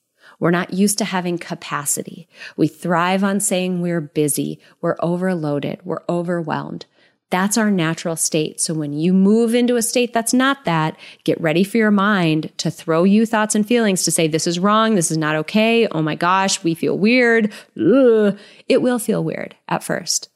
We're 0.41 0.49
not 0.49 0.73
used 0.73 0.97
to 0.97 1.05
having 1.05 1.37
capacity. 1.37 2.27
We 2.57 2.67
thrive 2.67 3.23
on 3.23 3.39
saying 3.39 3.79
we're 3.79 4.01
busy, 4.01 4.59
we're 4.81 4.97
overloaded, 4.99 5.79
we're 5.85 6.01
overwhelmed. 6.09 6.87
That's 7.29 7.59
our 7.59 7.69
natural 7.69 8.15
state. 8.15 8.59
So 8.59 8.73
when 8.73 8.91
you 8.91 9.13
move 9.13 9.53
into 9.53 9.75
a 9.75 9.83
state 9.83 10.13
that's 10.13 10.33
not 10.33 10.65
that, 10.65 10.97
get 11.23 11.39
ready 11.39 11.63
for 11.63 11.77
your 11.77 11.91
mind 11.91 12.51
to 12.57 12.71
throw 12.71 13.03
you 13.03 13.27
thoughts 13.27 13.53
and 13.53 13.65
feelings 13.65 14.03
to 14.03 14.11
say, 14.11 14.27
this 14.27 14.47
is 14.47 14.59
wrong. 14.59 14.95
This 14.95 15.11
is 15.11 15.17
not 15.17 15.35
okay. 15.35 15.87
Oh 15.87 16.01
my 16.01 16.15
gosh, 16.15 16.63
we 16.63 16.73
feel 16.73 16.97
weird. 16.97 17.53
Ugh. 17.79 18.37
It 18.67 18.81
will 18.81 18.99
feel 18.99 19.23
weird 19.23 19.55
at 19.69 19.83
first. 19.83 20.29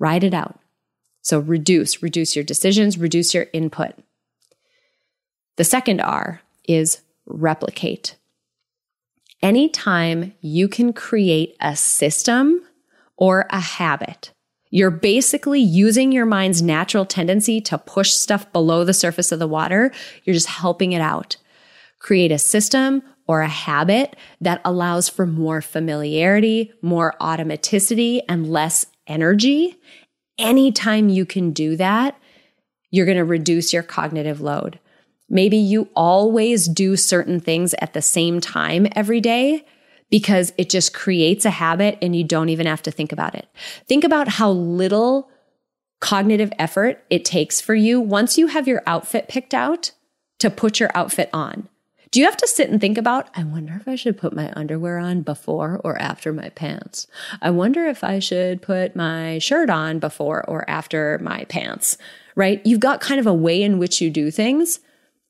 Ride 0.00 0.24
it 0.24 0.34
out. 0.34 0.58
So 1.22 1.38
reduce, 1.38 2.02
reduce 2.02 2.34
your 2.34 2.44
decisions, 2.44 2.98
reduce 2.98 3.32
your 3.32 3.46
input. 3.52 3.94
The 5.56 5.64
second 5.64 6.00
R 6.00 6.42
is 6.66 7.00
replicate. 7.26 8.16
Anytime 9.42 10.34
you 10.40 10.68
can 10.68 10.92
create 10.92 11.56
a 11.60 11.74
system 11.74 12.62
or 13.16 13.46
a 13.50 13.58
habit, 13.58 14.32
you're 14.70 14.90
basically 14.90 15.60
using 15.60 16.12
your 16.12 16.26
mind's 16.26 16.62
natural 16.62 17.04
tendency 17.04 17.60
to 17.62 17.76
push 17.76 18.12
stuff 18.12 18.50
below 18.52 18.84
the 18.84 18.94
surface 18.94 19.32
of 19.32 19.38
the 19.40 19.48
water. 19.48 19.92
You're 20.24 20.34
just 20.34 20.46
helping 20.46 20.92
it 20.92 21.00
out. 21.00 21.36
Create 21.98 22.32
a 22.32 22.38
system 22.38 23.02
or 23.26 23.42
a 23.42 23.48
habit 23.48 24.16
that 24.40 24.60
allows 24.64 25.08
for 25.08 25.26
more 25.26 25.60
familiarity, 25.60 26.72
more 26.80 27.14
automaticity, 27.20 28.20
and 28.28 28.50
less 28.50 28.86
energy. 29.06 29.76
Anytime 30.38 31.08
you 31.08 31.26
can 31.26 31.50
do 31.50 31.76
that, 31.76 32.16
you're 32.90 33.06
going 33.06 33.18
to 33.18 33.24
reduce 33.24 33.72
your 33.72 33.82
cognitive 33.82 34.40
load. 34.40 34.78
Maybe 35.32 35.56
you 35.56 35.88
always 35.96 36.68
do 36.68 36.94
certain 36.94 37.40
things 37.40 37.74
at 37.80 37.94
the 37.94 38.02
same 38.02 38.38
time 38.38 38.86
every 38.94 39.22
day 39.22 39.64
because 40.10 40.52
it 40.58 40.68
just 40.68 40.92
creates 40.92 41.46
a 41.46 41.50
habit 41.50 41.96
and 42.02 42.14
you 42.14 42.22
don't 42.22 42.50
even 42.50 42.66
have 42.66 42.82
to 42.82 42.90
think 42.90 43.12
about 43.12 43.34
it. 43.34 43.48
Think 43.88 44.04
about 44.04 44.28
how 44.28 44.50
little 44.50 45.30
cognitive 46.00 46.52
effort 46.58 47.02
it 47.08 47.24
takes 47.24 47.62
for 47.62 47.74
you 47.74 47.98
once 47.98 48.36
you 48.36 48.48
have 48.48 48.68
your 48.68 48.82
outfit 48.86 49.26
picked 49.26 49.54
out 49.54 49.92
to 50.38 50.50
put 50.50 50.78
your 50.78 50.90
outfit 50.94 51.30
on. 51.32 51.66
Do 52.10 52.20
you 52.20 52.26
have 52.26 52.36
to 52.36 52.46
sit 52.46 52.68
and 52.68 52.78
think 52.78 52.98
about, 52.98 53.30
I 53.34 53.42
wonder 53.42 53.72
if 53.74 53.88
I 53.88 53.94
should 53.94 54.18
put 54.18 54.34
my 54.34 54.52
underwear 54.54 54.98
on 54.98 55.22
before 55.22 55.80
or 55.82 55.98
after 55.98 56.30
my 56.34 56.50
pants? 56.50 57.06
I 57.40 57.48
wonder 57.48 57.86
if 57.86 58.04
I 58.04 58.18
should 58.18 58.60
put 58.60 58.94
my 58.94 59.38
shirt 59.38 59.70
on 59.70 59.98
before 59.98 60.44
or 60.46 60.68
after 60.68 61.18
my 61.22 61.44
pants, 61.44 61.96
right? 62.36 62.60
You've 62.66 62.80
got 62.80 63.00
kind 63.00 63.18
of 63.18 63.26
a 63.26 63.32
way 63.32 63.62
in 63.62 63.78
which 63.78 64.02
you 64.02 64.10
do 64.10 64.30
things 64.30 64.80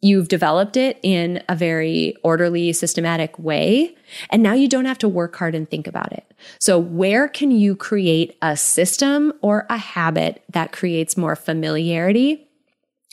You've 0.04 0.26
developed 0.26 0.76
it 0.76 0.98
in 1.04 1.44
a 1.48 1.54
very 1.54 2.16
orderly, 2.24 2.72
systematic 2.72 3.38
way. 3.38 3.94
And 4.30 4.42
now 4.42 4.52
you 4.52 4.68
don't 4.68 4.84
have 4.84 4.98
to 4.98 5.08
work 5.08 5.36
hard 5.36 5.54
and 5.54 5.70
think 5.70 5.86
about 5.86 6.12
it. 6.12 6.34
So 6.58 6.76
where 6.76 7.28
can 7.28 7.52
you 7.52 7.76
create 7.76 8.36
a 8.42 8.56
system 8.56 9.32
or 9.42 9.64
a 9.70 9.76
habit 9.76 10.42
that 10.52 10.72
creates 10.72 11.16
more 11.16 11.36
familiarity 11.36 12.48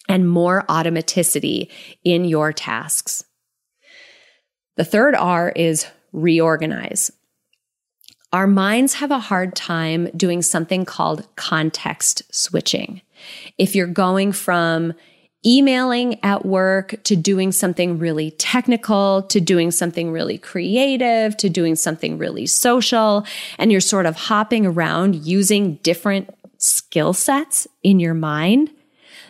and 0.07 0.27
more 0.27 0.65
automaticity 0.67 1.69
in 2.03 2.25
your 2.25 2.51
tasks? 2.51 3.23
The 4.75 4.83
third 4.83 5.13
R 5.13 5.53
is 5.55 5.85
reorganize. 6.11 7.11
Our 8.33 8.47
minds 8.47 8.95
have 8.95 9.11
a 9.11 9.19
hard 9.19 9.55
time 9.55 10.09
doing 10.15 10.41
something 10.41 10.85
called 10.85 11.27
context 11.35 12.23
switching. 12.33 13.01
If 13.59 13.75
you're 13.75 13.87
going 13.87 14.31
from 14.31 14.93
emailing 15.45 16.19
at 16.23 16.45
work 16.45 16.95
to 17.03 17.15
doing 17.15 17.51
something 17.51 17.97
really 17.97 18.31
technical 18.31 19.23
to 19.23 19.39
doing 19.39 19.71
something 19.71 20.11
really 20.11 20.37
creative 20.37 21.37
to 21.37 21.49
doing 21.49 21.75
something 21.75 22.17
really 22.17 22.45
social. 22.45 23.25
And 23.57 23.71
you're 23.71 23.81
sort 23.81 24.05
of 24.05 24.15
hopping 24.15 24.65
around 24.65 25.15
using 25.15 25.75
different 25.75 26.29
skill 26.57 27.13
sets 27.13 27.67
in 27.83 27.99
your 27.99 28.13
mind. 28.13 28.69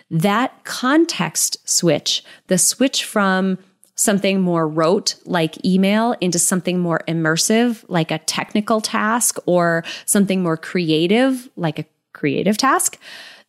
That 0.10 0.64
context 0.64 1.58
switch, 1.70 2.24
the 2.48 2.58
switch 2.58 3.04
from 3.04 3.60
something 3.94 4.42
more 4.42 4.68
rote 4.68 5.16
like 5.26 5.64
email 5.64 6.16
into 6.22 6.40
something 6.40 6.80
more 6.80 7.02
immersive 7.08 7.84
like 7.90 8.12
a 8.12 8.18
technical 8.20 8.80
task 8.80 9.38
or 9.46 9.84
something 10.06 10.42
more 10.42 10.56
creative 10.56 11.50
like 11.58 11.78
a 11.78 11.86
creative 12.14 12.58
task 12.58 12.98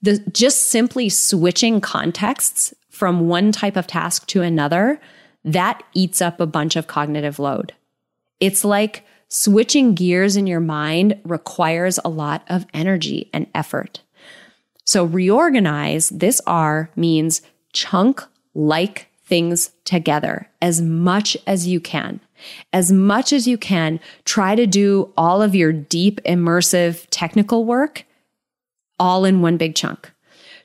the 0.03 0.19
just 0.33 0.67
simply 0.67 1.09
switching 1.09 1.81
contexts 1.81 2.75
from 2.89 3.29
one 3.29 3.53
type 3.53 3.77
of 3.77 3.87
task 3.87 4.27
to 4.29 4.43
another, 4.43 5.01
that 5.45 5.83
eats 5.95 6.21
up 6.21 6.41
a 6.41 6.47
bunch 6.47 6.77
of 6.77 6.87
cognitive 6.87 7.39
load. 7.39 7.73
It's 8.41 8.65
like 8.65 9.05
switching 9.29 9.95
gears 9.95 10.37
in 10.37 10.47
your 10.47 10.61
mind 10.61 11.19
requires 11.25 11.99
a 12.05 12.09
lot 12.09 12.43
of 12.49 12.67
energy 12.75 13.31
and 13.33 13.47
effort. 13.55 14.01
So 14.85 15.05
reorganize, 15.05 16.09
this 16.11 16.41
R 16.47 16.91
means 16.97 17.43
chunk 17.73 18.23
like 18.55 19.09
things 19.25 19.71
together 19.85 20.51
as 20.61 20.83
much 20.83 21.37
as 21.47 21.67
you 21.67 21.81
can. 21.81 22.21
As 22.73 22.91
much 22.91 23.33
as 23.33 23.47
you 23.47 23.57
can, 23.57 24.01
try 24.25 24.55
to 24.57 24.67
do 24.67 25.13
all 25.17 25.43
of 25.43 25.55
your 25.55 25.73
deep, 25.73 26.21
immersive 26.25 27.07
technical 27.11 27.65
work 27.65 28.05
all 29.01 29.25
in 29.25 29.43
one 29.43 29.57
big 29.57 29.75
chunk. 29.75 30.13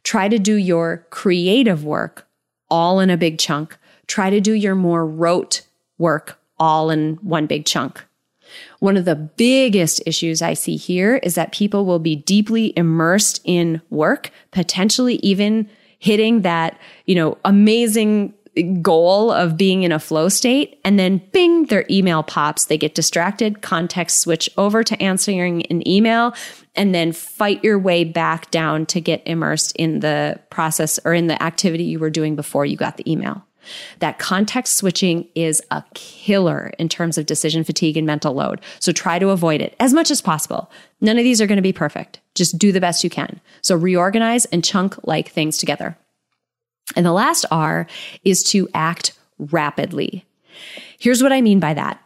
Try 0.03 0.27
to 0.27 0.37
do 0.37 0.55
your 0.55 1.07
creative 1.09 1.83
work 1.83 2.27
all 2.69 2.99
in 2.99 3.09
a 3.09 3.17
big 3.17 3.39
chunk. 3.39 3.75
Try 4.05 4.29
to 4.29 4.39
do 4.39 4.53
your 4.53 4.75
more 4.75 5.05
rote 5.05 5.61
work 5.97 6.39
all 6.59 6.91
in 6.91 7.15
one 7.21 7.47
big 7.47 7.65
chunk. 7.65 8.03
One 8.79 8.97
of 8.97 9.05
the 9.05 9.15
biggest 9.15 10.03
issues 10.05 10.41
I 10.41 10.53
see 10.53 10.75
here 10.75 11.15
is 11.17 11.35
that 11.35 11.51
people 11.51 11.85
will 11.85 11.99
be 11.99 12.15
deeply 12.15 12.73
immersed 12.77 13.41
in 13.43 13.81
work, 13.89 14.29
potentially 14.51 15.15
even 15.15 15.67
hitting 15.97 16.43
that, 16.43 16.79
you 17.05 17.15
know, 17.15 17.37
amazing 17.43 18.33
goal 18.63 19.31
of 19.31 19.57
being 19.57 19.83
in 19.83 19.91
a 19.91 19.99
flow 19.99 20.29
state 20.29 20.79
and 20.83 20.97
then 20.97 21.17
bing 21.31 21.65
their 21.65 21.85
email 21.89 22.23
pops 22.23 22.65
they 22.65 22.77
get 22.77 22.95
distracted 22.95 23.61
context 23.61 24.19
switch 24.19 24.49
over 24.57 24.83
to 24.83 25.01
answering 25.01 25.65
an 25.67 25.85
email 25.87 26.33
and 26.75 26.95
then 26.95 27.11
fight 27.11 27.63
your 27.63 27.77
way 27.77 28.03
back 28.03 28.49
down 28.51 28.85
to 28.85 29.01
get 29.01 29.21
immersed 29.25 29.75
in 29.75 29.99
the 29.99 30.39
process 30.49 30.99
or 31.05 31.13
in 31.13 31.27
the 31.27 31.41
activity 31.43 31.83
you 31.83 31.99
were 31.99 32.09
doing 32.09 32.35
before 32.35 32.65
you 32.65 32.77
got 32.77 32.97
the 32.97 33.11
email 33.11 33.45
that 33.99 34.19
context 34.19 34.77
switching 34.77 35.27
is 35.35 35.61
a 35.71 35.83
killer 35.93 36.71
in 36.77 36.89
terms 36.89 37.17
of 37.17 37.25
decision 37.25 37.63
fatigue 37.63 37.97
and 37.97 38.05
mental 38.05 38.33
load. 38.33 38.61
So 38.79 38.91
try 38.91 39.19
to 39.19 39.29
avoid 39.29 39.61
it 39.61 39.75
as 39.79 39.93
much 39.93 40.11
as 40.11 40.21
possible. 40.21 40.69
None 41.01 41.17
of 41.17 41.23
these 41.23 41.41
are 41.41 41.47
going 41.47 41.57
to 41.57 41.61
be 41.61 41.73
perfect. 41.73 42.19
Just 42.35 42.57
do 42.57 42.71
the 42.71 42.81
best 42.81 43.03
you 43.03 43.09
can. 43.09 43.39
So 43.61 43.75
reorganize 43.75 44.45
and 44.45 44.63
chunk 44.63 44.95
like 45.05 45.29
things 45.29 45.57
together. 45.57 45.97
And 46.95 47.05
the 47.05 47.11
last 47.11 47.45
R 47.51 47.87
is 48.23 48.43
to 48.43 48.69
act 48.73 49.13
rapidly. 49.39 50.25
Here's 50.99 51.21
what 51.21 51.33
I 51.33 51.41
mean 51.41 51.59
by 51.59 51.73
that. 51.73 51.99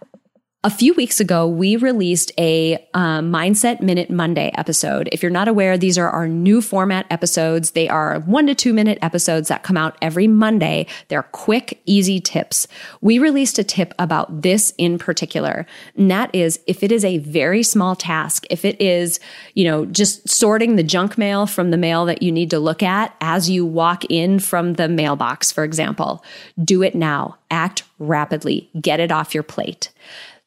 A 0.62 0.70
few 0.70 0.94
weeks 0.94 1.22
ago, 1.22 1.48
we 1.48 1.78
released 1.78 2.34
a 2.38 2.86
uh, 2.94 3.22
Mindset 3.22 3.80
Minute 3.80 4.10
Monday 4.10 4.52
episode. 4.56 5.08
If 5.14 5.24
you're 5.24 5.32
not 5.32 5.48
aware, 5.48 5.78
these 5.78 5.98
are 5.98 6.10
our 6.10 6.28
new 6.28 6.62
format 6.62 7.06
episodes. 7.10 7.72
They 7.72 7.88
are 7.88 8.20
one 8.20 8.46
to 8.48 8.54
two 8.54 8.74
minute 8.74 9.00
episodes 9.02 9.48
that 9.48 9.64
come 9.64 9.78
out 9.78 9.98
every 10.02 10.28
Monday. 10.28 10.86
They're 11.08 11.24
quick, 11.24 11.82
easy 11.86 12.20
tips. 12.20 12.68
We 13.00 13.20
released 13.20 13.58
a 13.58 13.64
tip 13.64 13.94
about 13.98 14.42
this 14.42 14.74
in 14.78 14.98
particular, 14.98 15.66
and 15.96 16.12
that 16.12 16.36
is 16.36 16.60
if 16.68 16.84
it 16.84 16.92
is 16.92 17.06
a 17.06 17.20
very 17.20 17.64
small 17.64 17.96
task, 17.96 18.46
if 18.50 18.66
it 18.66 18.82
is, 18.82 19.22
you 19.54 19.64
know, 19.64 19.86
just 19.86 20.28
sorting 20.28 20.76
the 20.76 20.84
junk 20.84 21.18
mail 21.18 21.48
from 21.48 21.72
the 21.72 21.78
mail 21.78 22.04
that 22.04 22.22
you 22.22 22.34
need 22.34 22.50
to 22.50 22.60
look 22.60 22.84
at 22.84 23.16
as 23.22 23.50
you 23.50 23.66
walk 23.66 24.04
in 24.10 24.40
from 24.40 24.74
the 24.74 24.90
mailbox, 24.90 25.54
for 25.54 25.64
example, 25.64 26.22
do 26.62 26.84
it 26.84 26.96
now. 26.96 27.38
Act 27.50 27.84
rapidly. 27.98 28.70
Get 28.82 29.00
it 29.00 29.10
off 29.10 29.34
your 29.34 29.44
plate 29.44 29.90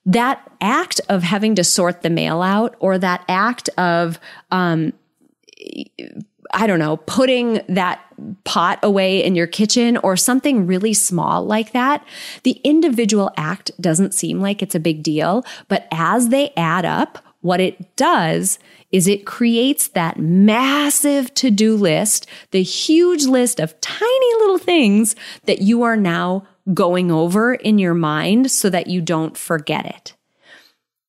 that 0.06 0.50
act 0.60 1.00
of 1.08 1.22
having 1.22 1.54
to 1.54 1.64
sort 1.64 2.02
the 2.02 2.10
mail 2.10 2.42
out 2.42 2.74
or 2.80 2.98
that 2.98 3.24
act 3.28 3.68
of, 3.78 4.18
um, 4.50 4.92
I 6.52 6.66
don't 6.66 6.78
know, 6.78 6.96
putting 6.98 7.60
that 7.68 8.00
pot 8.44 8.78
away 8.82 9.22
in 9.24 9.34
your 9.34 9.46
kitchen 9.46 9.96
or 9.98 10.16
something 10.16 10.66
really 10.66 10.92
small 10.92 11.44
like 11.44 11.72
that, 11.72 12.04
the 12.42 12.60
individual 12.64 13.30
act 13.36 13.70
doesn't 13.80 14.12
seem 14.14 14.40
like 14.40 14.62
it's 14.62 14.74
a 14.74 14.80
big 14.80 15.02
deal. 15.02 15.44
But 15.68 15.86
as 15.92 16.28
they 16.28 16.52
add 16.56 16.84
up, 16.84 17.18
what 17.40 17.60
it 17.60 17.96
does 17.96 18.58
is 18.92 19.08
it 19.08 19.24
creates 19.24 19.88
that 19.88 20.18
massive 20.18 21.32
to 21.34 21.50
do 21.50 21.76
list, 21.76 22.26
the 22.50 22.62
huge 22.62 23.24
list 23.24 23.58
of 23.58 23.80
tiny 23.80 24.34
little 24.40 24.58
things 24.58 25.16
that 25.46 25.62
you 25.62 25.82
are 25.82 25.96
now 25.96 26.46
going 26.72 27.10
over 27.10 27.54
in 27.54 27.78
your 27.78 27.94
mind 27.94 28.50
so 28.50 28.70
that 28.70 28.86
you 28.86 29.00
don't 29.00 29.36
forget 29.36 29.86
it. 29.86 30.14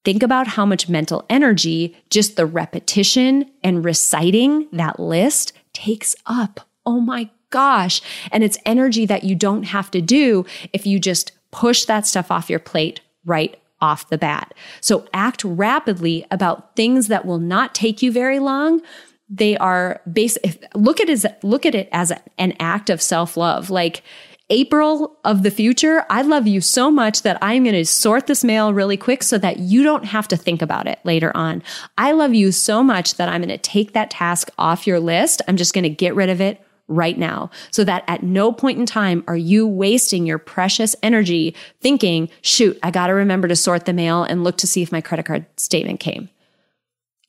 Think 0.03 0.21
about 0.21 0.47
how 0.47 0.65
much 0.65 0.89
mental 0.89 1.25
energy 1.29 1.95
just 2.09 2.35
the 2.35 2.45
repetition 2.45 3.49
and 3.63 3.85
reciting 3.85 4.67
that 4.73 4.99
list 4.99 5.53
takes 5.71 6.15
up. 6.25 6.61
Oh 6.85 6.99
my 6.99 7.29
gosh. 7.49 8.01
And 8.31 8.43
it's 8.43 8.57
energy 8.65 9.05
that 9.05 9.23
you 9.23 9.35
don't 9.35 9.63
have 9.63 9.89
to 9.91 10.01
do 10.01 10.45
if 10.73 10.85
you 10.85 10.99
just 10.99 11.31
push 11.51 11.85
that 11.85 12.05
stuff 12.05 12.31
off 12.31 12.49
your 12.49 12.59
plate 12.59 12.99
right 13.25 13.59
off 13.79 14.09
the 14.09 14.17
bat. 14.17 14.53
So 14.81 15.07
act 15.13 15.43
rapidly 15.43 16.25
about 16.31 16.75
things 16.75 17.07
that 17.07 17.25
will 17.25 17.37
not 17.37 17.75
take 17.75 18.01
you 18.01 18.11
very 18.11 18.39
long. 18.39 18.81
They 19.29 19.57
are 19.57 20.01
base. 20.11 20.37
Look 20.73 20.99
at 20.99 21.09
it 21.09 21.13
as 21.13 21.25
look 21.43 21.65
at 21.65 21.75
it 21.75 21.89
as 21.91 22.11
an 22.37 22.53
act 22.59 22.89
of 22.89 23.01
self 23.01 23.37
love. 23.37 23.69
Like 23.69 24.03
April 24.53 25.17
of 25.23 25.41
the 25.41 25.49
future, 25.49 26.05
I 26.11 26.21
love 26.21 26.45
you 26.45 26.61
so 26.61 26.91
much 26.91 27.23
that 27.23 27.39
I'm 27.41 27.63
going 27.63 27.73
to 27.73 27.87
sort 27.87 28.27
this 28.27 28.43
mail 28.43 28.71
really 28.71 28.97
quick 28.97 29.23
so 29.23 29.39
that 29.39 29.57
you 29.57 29.81
don't 29.81 30.05
have 30.05 30.27
to 30.27 30.37
think 30.37 30.61
about 30.61 30.85
it 30.85 30.99
later 31.03 31.35
on. 31.35 31.63
I 31.97 32.11
love 32.11 32.35
you 32.35 32.51
so 32.51 32.83
much 32.83 33.15
that 33.15 33.29
I'm 33.29 33.41
going 33.41 33.49
to 33.49 33.57
take 33.57 33.93
that 33.93 34.11
task 34.11 34.51
off 34.59 34.85
your 34.85 34.99
list. 34.99 35.41
I'm 35.47 35.57
just 35.57 35.73
going 35.73 35.85
to 35.85 35.89
get 35.89 36.13
rid 36.13 36.29
of 36.29 36.39
it 36.39 36.61
right 36.87 37.17
now 37.17 37.49
so 37.71 37.83
that 37.83 38.03
at 38.07 38.21
no 38.21 38.51
point 38.51 38.77
in 38.77 38.85
time 38.85 39.23
are 39.27 39.35
you 39.35 39.65
wasting 39.67 40.27
your 40.27 40.37
precious 40.37 40.95
energy 41.01 41.55
thinking, 41.81 42.29
shoot, 42.43 42.77
I 42.83 42.91
got 42.91 43.07
to 43.07 43.13
remember 43.13 43.47
to 43.47 43.55
sort 43.55 43.85
the 43.85 43.93
mail 43.93 44.23
and 44.23 44.43
look 44.43 44.57
to 44.57 44.67
see 44.67 44.83
if 44.83 44.91
my 44.91 45.01
credit 45.01 45.25
card 45.25 45.47
statement 45.57 45.99
came. 45.99 46.29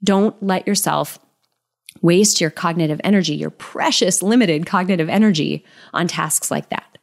Don't 0.02 0.40
let 0.42 0.66
yourself 0.66 1.18
waste 2.02 2.38
your 2.42 2.50
cognitive 2.50 3.00
energy, 3.02 3.34
your 3.34 3.48
precious 3.48 4.22
limited 4.22 4.66
cognitive 4.66 5.08
energy 5.08 5.64
on 5.94 6.06
tasks 6.06 6.50
like 6.50 6.68
that. 6.68 6.93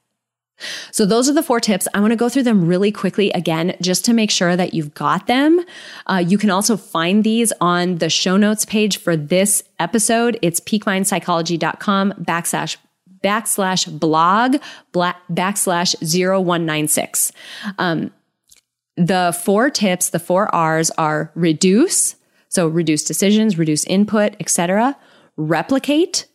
So 0.91 1.05
those 1.05 1.29
are 1.29 1.33
the 1.33 1.43
four 1.43 1.59
tips. 1.59 1.87
I 1.93 1.99
want 1.99 2.11
to 2.11 2.17
go 2.17 2.29
through 2.29 2.43
them 2.43 2.65
really 2.65 2.91
quickly 2.91 3.31
again, 3.31 3.75
just 3.81 4.05
to 4.05 4.13
make 4.13 4.31
sure 4.31 4.55
that 4.55 4.73
you've 4.73 4.93
got 4.93 5.27
them. 5.27 5.63
Uh, 6.07 6.23
you 6.25 6.37
can 6.37 6.49
also 6.49 6.77
find 6.77 7.23
these 7.23 7.51
on 7.61 7.97
the 7.97 8.09
show 8.09 8.37
notes 8.37 8.65
page 8.65 8.97
for 8.97 9.15
this 9.15 9.63
episode. 9.79 10.37
It's 10.41 10.59
peakmindpsychology.com 10.59 12.13
backslash 12.21 12.77
backslash 13.23 13.99
blog 13.99 14.57
backslash 14.93 15.95
0196. 16.01 17.31
Um, 17.77 18.11
the 18.97 19.37
four 19.43 19.69
tips, 19.69 20.09
the 20.09 20.19
four 20.19 20.53
R's 20.53 20.91
are 20.91 21.31
reduce, 21.35 22.15
so 22.49 22.67
reduce 22.67 23.03
decisions, 23.03 23.57
reduce 23.57 23.85
input, 23.85 24.35
etc. 24.39 24.97
Replicate 25.37 26.27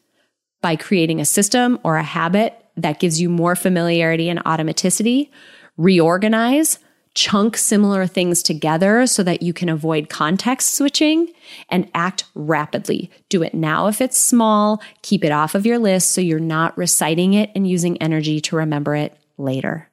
by 0.63 0.77
creating 0.77 1.21
a 1.21 1.25
system 1.25 1.79
or 1.85 1.97
a 1.97 2.03
habit 2.03 2.66
that 2.77 3.01
gives 3.01 3.21
you 3.21 3.29
more 3.29 3.57
familiarity 3.57 4.29
and 4.29 4.43
automaticity. 4.45 5.31
Reorganize, 5.77 6.79
chunk 7.15 7.57
similar 7.57 8.07
things 8.07 8.43
together 8.43 9.07
so 9.07 9.23
that 9.23 9.43
you 9.43 9.53
can 9.53 9.71
avoid 9.71 10.11
context 10.11 10.75
switching 10.75 11.33
and 11.71 11.91
act 11.95 12.25
rapidly. 12.35 13.11
Do 13.31 13.43
it 13.43 13.55
now 13.55 13.87
if 13.87 14.01
it's 14.01 14.19
small, 14.19 14.83
keep 15.03 15.25
it 15.25 15.33
off 15.33 15.55
of 15.55 15.65
your 15.65 15.79
list 15.79 16.11
so 16.11 16.21
you're 16.21 16.39
not 16.39 16.77
reciting 16.77 17.33
it 17.33 17.51
and 17.55 17.69
using 17.69 18.01
energy 18.03 18.41
to 18.43 18.57
remember 18.57 18.95
it 18.95 19.17
later. 19.39 19.89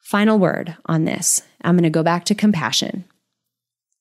Final 0.00 0.38
word 0.38 0.76
on 0.86 1.04
this 1.04 1.42
I'm 1.62 1.76
going 1.76 1.84
to 1.84 1.90
go 1.90 2.02
back 2.02 2.24
to 2.26 2.34
compassion. 2.34 3.04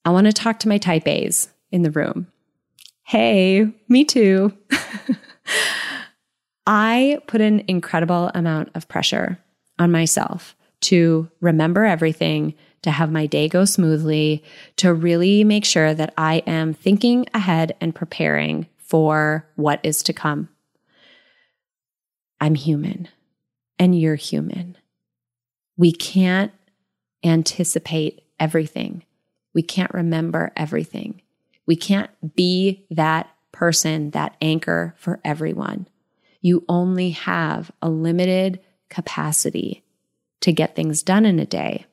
I 0.06 0.12
want 0.12 0.28
to 0.28 0.34
talk 0.34 0.60
to 0.60 0.70
my 0.70 0.78
type 0.78 1.08
A's 1.08 1.50
in 1.72 1.82
the 1.82 1.92
room. 1.92 2.28
Hey, 3.04 3.68
me 3.90 4.06
too. 4.06 4.58
I 6.66 7.20
put 7.28 7.42
an 7.42 7.64
incredible 7.68 8.32
amount 8.34 8.70
of 8.76 8.88
pressure 8.88 9.40
on 9.80 9.92
myself 9.92 10.56
to 10.82 11.30
remember 11.42 11.86
everything, 11.86 12.56
to 12.84 12.92
have 12.92 13.12
my 13.12 13.26
day 13.26 13.48
go 13.48 13.66
smoothly, 13.66 14.44
to 14.78 14.94
really 14.94 15.44
make 15.44 15.66
sure 15.66 15.94
that 15.94 16.14
I 16.18 16.36
am 16.46 16.74
thinking 16.74 17.26
ahead 17.34 17.76
and 17.82 17.96
preparing 17.96 18.68
for 18.78 19.48
what 19.56 19.80
is 19.84 20.04
to 20.04 20.14
come. 20.14 20.50
I'm 22.40 22.56
human 22.56 23.08
and 23.80 24.00
you're 24.00 24.16
human. 24.16 24.78
We 25.78 25.92
can't 25.92 26.52
anticipate 27.24 28.22
everything. 28.40 29.04
We 29.54 29.64
can't 29.64 29.94
remember 29.94 30.52
everything. 30.56 31.22
We 31.66 31.76
can't 31.76 32.12
be 32.36 32.86
that 32.92 33.30
person, 33.54 34.12
that 34.12 34.36
anchor 34.42 34.94
for 34.98 35.22
everyone. 35.24 35.88
You 36.44 36.66
only 36.68 37.12
have 37.12 37.72
a 37.82 37.90
limited 37.90 38.60
capacity 38.90 39.84
to 40.42 40.52
get 40.52 40.76
things 40.76 41.02
done 41.02 41.26
in 41.26 41.40
a 41.40 41.46
day. 41.46 41.86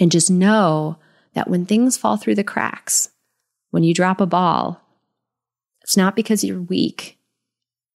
And 0.00 0.12
just 0.12 0.30
know 0.30 0.96
that 1.34 1.50
when 1.50 1.66
things 1.66 1.96
fall 1.96 2.16
through 2.16 2.36
the 2.36 2.44
cracks, 2.44 3.10
when 3.70 3.82
you 3.82 3.92
drop 3.92 4.20
a 4.20 4.26
ball, 4.26 4.80
it's 5.82 5.96
not 5.96 6.14
because 6.14 6.44
you're 6.44 6.62
weak. 6.62 7.18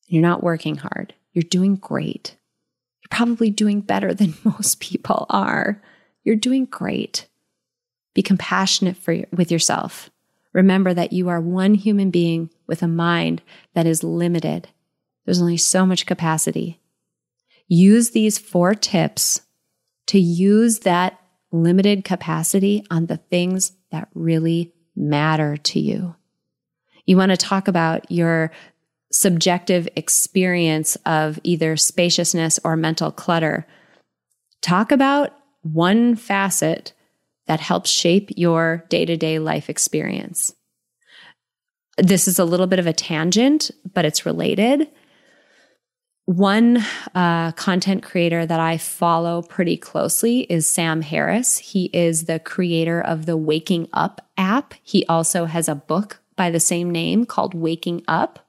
You're 0.08 0.22
not 0.22 0.44
working 0.44 0.76
hard. 0.76 1.14
You're 1.32 1.44
doing 1.44 1.78
great. 1.78 2.36
You're 3.02 3.18
probably 3.18 3.50
doing 3.50 3.80
better 3.80 4.14
than 4.14 4.34
most 4.44 4.82
people 4.82 5.28
are. 5.30 5.82
You're 6.26 6.36
doing 6.36 6.66
great. 6.66 7.26
Be 8.14 8.22
compassionate 8.22 8.98
for, 8.98 9.24
with 9.32 9.50
yourself. 9.50 10.10
Remember 10.52 10.94
that 10.94 11.14
you 11.14 11.30
are 11.30 11.40
one 11.40 11.74
human 11.74 12.12
being 12.12 12.50
with 12.66 12.84
a 12.84 12.88
mind 12.88 13.42
that 13.76 13.86
is 13.86 14.04
limited. 14.04 14.68
There's 15.28 15.42
only 15.42 15.58
so 15.58 15.86
much 15.86 16.06
capacity. 16.06 16.80
Use 17.68 18.12
these 18.12 18.38
four 18.38 18.74
tips 18.74 19.42
to 20.08 20.18
use 20.18 20.80
that 20.80 21.20
limited 21.52 22.06
capacity 22.06 22.86
on 22.90 23.08
the 23.08 23.18
things 23.18 23.74
that 23.92 24.08
really 24.14 24.74
matter 24.96 25.58
to 25.58 25.82
you. 25.82 26.16
You 27.06 27.18
want 27.18 27.32
to 27.32 27.38
talk 27.38 27.68
about 27.68 28.10
your 28.10 28.52
subjective 29.12 29.90
experience 29.98 30.96
of 31.06 31.40
either 31.44 31.76
spaciousness 31.76 32.58
or 32.64 32.78
mental 32.78 33.12
clutter. 33.12 33.68
Talk 34.62 34.94
about 34.94 35.34
one 35.62 36.16
facet 36.16 36.94
that 37.48 37.60
helps 37.60 37.90
shape 37.90 38.30
your 38.38 38.86
day 38.88 39.04
to 39.04 39.18
day 39.18 39.40
life 39.40 39.70
experience. 39.70 40.56
This 41.98 42.30
is 42.30 42.40
a 42.40 42.46
little 42.46 42.68
bit 42.68 42.80
of 42.80 42.88
a 42.88 42.94
tangent, 42.94 43.72
but 43.94 44.06
it's 44.06 44.26
related. 44.26 44.90
One 46.28 46.84
uh, 47.16 47.54
content 47.54 48.04
creator 48.04 48.46
that 48.46 48.60
I 48.60 48.78
follow 48.78 49.42
pretty 49.42 49.78
closely 49.78 50.42
is 50.42 50.70
Sam 50.70 51.02
Harris. 51.02 51.58
He 51.58 51.86
is 51.94 52.26
the 52.26 52.38
creator 52.38 53.00
of 53.00 53.26
the 53.26 53.38
Waking 53.38 53.88
Up 53.94 54.20
app. 54.38 54.74
He 54.84 55.06
also 55.06 55.46
has 55.46 55.70
a 55.70 55.76
book 55.76 56.20
by 56.36 56.52
the 56.52 56.60
same 56.60 56.92
name 56.92 57.26
called 57.26 57.54
Waking 57.54 58.04
Up. 58.10 58.46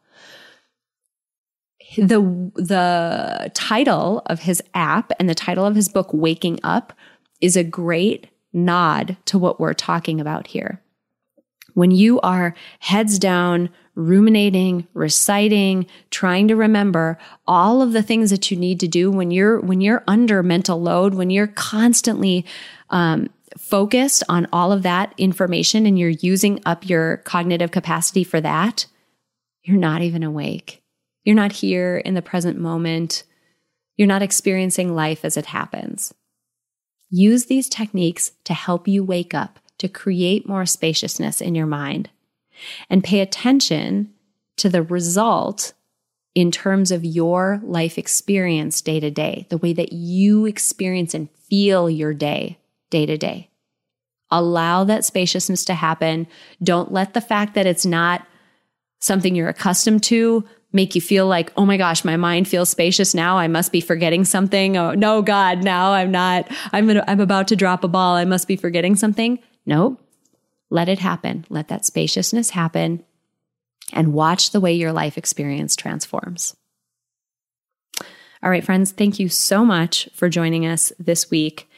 The, 1.97 2.51
the 2.57 3.53
title 3.55 4.23
of 4.27 4.41
his 4.41 4.61
app 4.75 5.13
and 5.21 5.31
the 5.31 5.35
title 5.37 5.65
of 5.65 5.77
his 5.77 5.89
book, 5.89 6.11
Waking 6.13 6.59
Up, 6.65 6.93
is 7.41 7.57
a 7.57 7.63
great 7.63 8.27
nod 8.53 9.17
to 9.27 9.39
what 9.39 9.61
we're 9.61 9.73
talking 9.73 10.21
about 10.21 10.49
here. 10.49 10.83
When 11.79 11.93
you 11.93 12.19
are 12.23 12.57
heads 12.81 13.21
down, 13.21 13.71
ruminating, 13.95 14.89
reciting, 14.95 15.87
trying 16.11 16.49
to 16.49 16.57
remember 16.57 17.19
all 17.47 17.83
of 17.83 17.93
the 17.93 18.03
things 18.03 18.31
that 18.31 18.51
you 18.51 18.57
need 18.57 18.81
to 18.81 18.89
do 18.89 19.13
when 19.13 19.31
you're 19.31 19.61
when 19.61 19.81
you're 19.81 20.03
under 20.09 20.43
mental 20.43 20.83
load, 20.83 21.15
when 21.15 21.31
you're 21.31 21.47
constantly 21.47 22.45
um, 22.91 23.31
focused 23.57 24.25
on 24.29 24.49
all 24.53 24.73
of 24.73 24.83
that 24.83 25.15
information 25.19 25.87
and 25.87 25.97
you're 25.97 26.09
using 26.09 26.61
up 26.67 26.89
your 26.89 27.19
cognitive 27.19 27.71
capacity 27.71 28.25
for 28.25 28.41
that, 28.41 28.87
you're 29.63 29.77
not 29.77 30.03
even 30.03 30.25
awake. 30.25 30.83
You're 31.25 31.37
not 31.37 31.53
here 31.53 31.99
in 31.99 32.15
the 32.15 32.23
present 32.23 32.59
moment. 32.59 33.23
You're 33.97 34.09
not 34.09 34.23
experiencing 34.23 34.97
life 34.97 35.25
as 35.25 35.37
it 35.37 35.47
happens. 35.47 36.13
Use 37.09 37.47
these 37.47 37.69
techniques 37.69 38.33
to 38.43 38.53
help 38.53 38.89
you 38.89 39.05
wake 39.05 39.33
up, 39.33 39.61
to 39.79 39.89
create 39.89 40.49
more 40.49 40.67
spaciousness 40.67 41.41
in 41.41 41.55
your 41.55 41.67
mind, 41.67 42.11
and 42.91 43.05
pay 43.05 43.21
attention 43.21 44.13
to 44.57 44.69
the 44.69 44.83
result 44.83 45.73
in 46.35 46.51
terms 46.51 46.91
of 46.91 47.05
your 47.05 47.61
life 47.65 47.99
experience 47.99 48.81
day 48.81 49.01
to 49.01 49.11
day, 49.11 49.47
the 49.49 49.59
way 49.59 49.73
that 49.73 49.93
you 49.93 50.47
experience 50.47 51.15
and 51.15 51.31
feel 51.49 51.89
your 51.89 52.15
day 52.15 52.59
day 52.91 53.07
to 53.07 53.17
day. 53.19 53.51
Allow 54.31 54.85
that 54.85 55.05
spaciousness 55.05 55.65
to 55.67 55.75
happen. 55.75 56.27
Don't 56.63 56.93
let 56.93 57.15
the 57.15 57.21
fact 57.21 57.55
that 57.55 57.67
it's 57.67 57.87
not 57.87 58.27
something 59.01 59.35
you're 59.35 59.49
accustomed 59.49 60.03
to 60.05 60.45
make 60.73 60.95
you 60.95 61.01
feel 61.01 61.27
like, 61.27 61.51
oh 61.57 61.65
my 61.65 61.77
gosh, 61.77 62.05
my 62.05 62.17
mind 62.17 62.47
feels 62.47 62.69
spacious 62.69 63.15
now. 63.15 63.39
I 63.39 63.49
must 63.49 63.73
be 63.73 63.81
forgetting 63.81 64.25
something. 64.25 64.77
Oh 64.77 64.93
no, 64.93 65.23
God, 65.23 65.65
now 65.65 65.93
I'm 65.93 66.11
not. 66.11 66.47
I'm 66.73 66.91
I'm 66.91 67.21
about 67.21 67.49
to 67.49 67.57
drop 67.57 67.85
a 67.85 67.89
ball. 67.89 68.17
I 68.17 68.25
must 68.25 68.47
be 68.47 68.57
forgetting 68.57 68.97
something. 68.97 69.39
Nope. 69.69 70.01
Let 70.71 70.89
it 70.89 70.99
happen. 70.99 71.45
Let 71.51 71.69
that 71.69 71.85
spaciousness 71.85 72.51
happen, 72.51 73.05
and 73.93 74.15
watch 74.15 74.51
the 74.51 74.61
way 74.61 74.73
your 74.73 74.93
life 74.93 75.19
experience 75.19 75.77
transforms. 75.77 76.57
All 78.43 78.49
right, 78.49 78.65
friends, 78.65 78.93
thank 78.93 79.19
you 79.19 79.29
so 79.29 79.67
much 79.67 80.09
for 80.15 80.31
joining 80.31 80.65
us 80.65 80.91
this 80.99 81.31
week. 81.31 81.69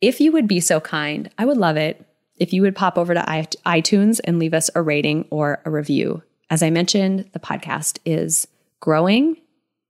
If 0.00 0.20
you 0.20 0.32
would 0.32 0.48
be 0.48 0.60
so 0.60 0.80
kind, 0.80 1.30
I 1.36 1.44
would 1.44 1.58
love 1.58 1.76
it 1.76 2.02
if 2.36 2.54
you 2.54 2.62
would 2.62 2.74
pop 2.74 2.96
over 2.96 3.12
to 3.12 3.20
iTunes 3.20 4.18
and 4.24 4.38
leave 4.38 4.54
us 4.54 4.70
a 4.74 4.80
rating 4.80 5.26
or 5.30 5.60
a 5.66 5.70
review. 5.70 6.22
As 6.48 6.62
I 6.62 6.70
mentioned, 6.70 7.28
the 7.32 7.40
podcast 7.40 7.98
is 8.06 8.48
growing 8.80 9.36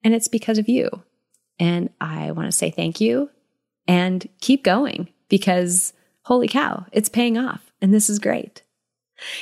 and 0.03 0.13
it's 0.13 0.29
because 0.29 0.59
of 0.59 0.69
you. 0.69 0.91
And 1.61 1.89
I 2.01 2.33
want 2.33 2.51
to 2.51 2.57
say 2.57 2.71
thank 2.71 3.01
you 3.01 3.31
and 3.87 4.29
keep 4.41 4.65
going 4.65 5.09
because 5.29 5.93
holy 6.25 6.49
cow, 6.49 6.87
it's 6.93 7.09
paying 7.09 7.37
off 7.39 7.73
and 7.81 7.93
this 7.93 8.09
is 8.09 8.19
great. 8.19 8.63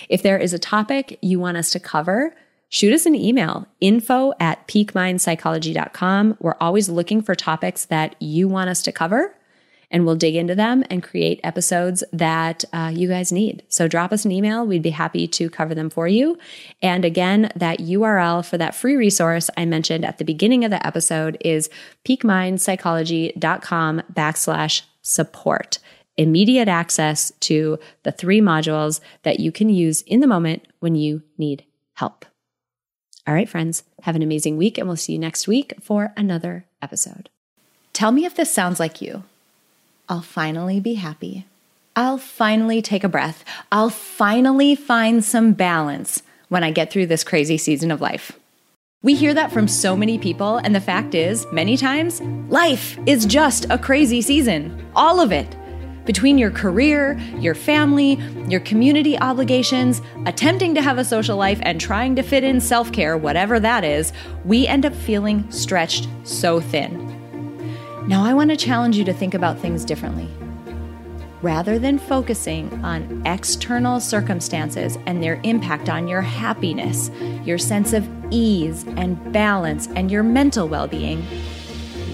If 0.09 0.23
there 0.23 0.39
is 0.39 0.53
a 0.53 0.59
topic 0.59 1.19
you 1.23 1.39
want 1.41 1.57
us 1.57 1.71
to 1.71 1.81
cover, 1.81 2.35
shoot 2.69 2.93
us 2.93 3.07
an 3.07 3.15
email 3.15 3.67
info 3.81 4.33
at 4.41 4.67
peakmindpsychology.com. 4.69 6.37
We're 6.41 6.57
always 6.61 6.89
looking 6.89 7.23
for 7.23 7.35
topics 7.35 7.85
that 7.87 8.15
you 8.21 8.49
want 8.49 8.71
us 8.71 8.83
to 8.83 8.93
cover. 8.93 9.35
and 9.91 10.07
we'll 10.07 10.15
dig 10.15 10.37
into 10.37 10.55
them 10.55 10.85
and 10.89 11.03
create 11.03 11.41
episodes 11.43 12.05
that 12.13 12.65
uh, 12.73 12.93
you 12.95 13.09
guys 13.09 13.33
need. 13.33 13.65
So 13.69 13.89
drop 13.89 14.13
us 14.13 14.25
an 14.25 14.31
email. 14.31 14.65
We'd 14.65 14.83
be 14.83 14.91
happy 14.91 15.27
to 15.27 15.51
cover 15.51 15.75
them 15.75 15.91
for 15.91 16.07
you. 16.07 16.39
And 16.81 17.05
again, 17.05 17.51
that 17.57 17.81
URL 17.81 18.45
for 18.45 18.57
that 18.57 18.77
free 18.77 18.95
resource 18.95 19.51
I 19.57 19.65
mentioned 19.65 20.05
at 20.05 20.19
the 20.19 20.25
beginning 20.25 20.65
of 20.65 20.71
the 20.71 20.87
episode 20.87 21.37
is 21.41 21.69
peakmindpsychology.com 22.07 24.03
backslash 24.13 24.83
support. 25.03 25.79
Immediate 26.17 26.69
access 26.69 27.33
to 27.41 27.79
the 28.03 28.13
three 28.13 28.41
modules 28.41 29.01
that 29.23 29.41
you 29.41 29.51
can 29.53 29.69
use 29.69 30.03
in 30.03 30.21
the 30.21 30.27
moment 30.27 30.67
when 30.81 30.95
you 30.95 31.23
need 31.39 31.65
help. 31.95 32.27
All 33.27 33.35
right, 33.35 33.49
friends, 33.49 33.85
have 34.03 34.17
an 34.17 34.23
amazing 34.23 34.57
week, 34.57 34.77
and 34.77 34.87
we'll 34.87 34.97
see 34.97 35.13
you 35.13 35.19
next 35.19 35.47
week 35.47 35.75
for 35.81 36.13
another 36.17 36.65
episode. 36.83 37.29
Tell 37.93 38.13
me 38.13 38.25
if 38.25 38.35
this 38.35 38.53
sounds 38.53 38.81
like 38.81 39.01
you. 39.01 39.25
I'll 40.09 40.23
finally 40.23 40.81
be 40.81 40.95
happy. 40.95 41.47
I'll 41.95 42.19
finally 42.19 42.83
take 42.83 43.05
a 43.05 43.09
breath. 43.09 43.45
I'll 43.71 43.91
finally 43.91 44.75
find 44.75 45.25
some 45.25 45.53
balance 45.53 46.23
when 46.49 46.65
I 46.65 46.71
get 46.71 46.91
through 46.91 47.07
this 47.07 47.25
crazy 47.25 47.59
season 47.59 47.91
of 47.91 48.01
life. 48.01 48.33
We 49.03 49.15
hear 49.15 49.33
that 49.35 49.53
from 49.53 49.69
so 49.69 49.97
many 49.97 50.19
people, 50.19 50.59
and 50.59 50.75
the 50.75 50.81
fact 50.81 51.15
is, 51.15 51.47
many 51.53 51.77
times, 51.77 52.21
life 52.49 52.99
is 53.07 53.25
just 53.25 53.67
a 53.71 53.79
crazy 53.79 54.21
season. 54.21 54.87
All 54.95 55.21
of 55.21 55.33
it. 55.33 55.57
Between 56.11 56.39
your 56.39 56.51
career, 56.51 57.17
your 57.39 57.55
family, 57.55 58.15
your 58.49 58.59
community 58.59 59.17
obligations, 59.17 60.03
attempting 60.27 60.75
to 60.75 60.83
have 60.83 60.99
a 60.99 61.05
social 61.05 61.37
life, 61.37 61.61
and 61.63 61.81
trying 61.81 62.17
to 62.17 62.23
fit 62.25 62.43
in 62.43 62.61
self 62.61 62.91
care, 62.91 63.17
whatever 63.17 63.61
that 63.61 63.85
is, 63.85 64.13
we 64.45 64.67
end 64.67 64.85
up 64.85 64.93
feeling 64.93 65.49
stretched 65.53 66.09
so 66.25 66.59
thin. 66.59 67.07
Now, 68.09 68.25
I 68.25 68.35
want 68.35 68.51
to 68.51 68.57
challenge 68.57 68.97
you 68.97 69.05
to 69.05 69.13
think 69.13 69.35
about 69.35 69.61
things 69.61 69.85
differently. 69.85 70.29
Rather 71.43 71.79
than 71.79 71.97
focusing 71.97 72.85
on 72.85 73.23
external 73.25 74.01
circumstances 74.01 74.99
and 75.07 75.23
their 75.23 75.41
impact 75.45 75.89
on 75.89 76.09
your 76.09 76.23
happiness, 76.23 77.13
your 77.45 77.57
sense 77.57 77.93
of 77.93 78.09
ease 78.33 78.85
and 78.97 79.33
balance, 79.33 79.87
and 79.95 80.11
your 80.11 80.25
mental 80.25 80.67
well 80.67 80.89
being, 80.89 81.23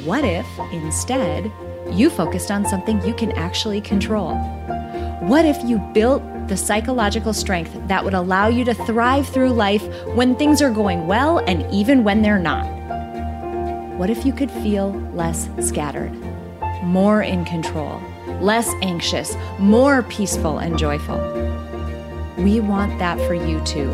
what 0.05 0.23
if 0.23 0.47
instead 0.71 1.51
you 1.93 2.11
focused 2.11 2.51
on 2.51 2.67
something 2.67 3.03
you 3.03 3.15
can 3.15 3.33
actually 3.33 3.81
control? 3.81 4.35
What 5.21 5.45
if 5.45 5.63
you 5.65 5.79
built 5.95 6.23
the 6.49 6.57
psychological 6.57 7.33
strength 7.33 7.77
that 7.89 8.05
would 8.05 8.15
allow 8.15 8.49
you 8.49 8.65
to 8.65 8.75
thrive 8.75 9.29
through 9.29 9.51
life 9.51 9.87
when 10.15 10.37
things 10.37 10.63
are 10.63 10.71
going 10.71 11.07
well 11.07 11.39
and 11.39 11.65
even 11.73 12.05
when 12.05 12.23
they're 12.23 12.39
not? 12.39 12.65
What 13.97 14.11
if 14.11 14.27
you 14.27 14.33
could 14.33 14.51
feel 14.51 14.93
less 15.15 15.49
scattered, 15.61 16.13
more 16.83 17.23
in 17.23 17.45
control, 17.45 18.01
less 18.41 18.69
anxious, 18.83 19.37
more 19.59 20.03
peaceful 20.05 20.59
and 20.59 20.79
joyful? 20.79 21.19
We 22.39 22.61
want 22.61 22.99
that 22.99 23.19
for 23.27 23.35
you 23.35 23.61
too. 23.65 23.91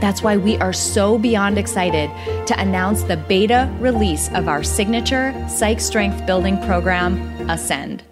That's 0.00 0.22
why 0.22 0.36
we 0.36 0.56
are 0.58 0.72
so 0.72 1.18
beyond 1.18 1.58
excited 1.58 2.10
to 2.46 2.60
announce 2.60 3.02
the 3.02 3.16
beta 3.16 3.72
release 3.80 4.28
of 4.32 4.48
our 4.48 4.62
signature 4.62 5.34
Psych 5.48 5.80
Strength 5.80 6.26
Building 6.26 6.60
program, 6.62 7.18
Ascend. 7.50 8.02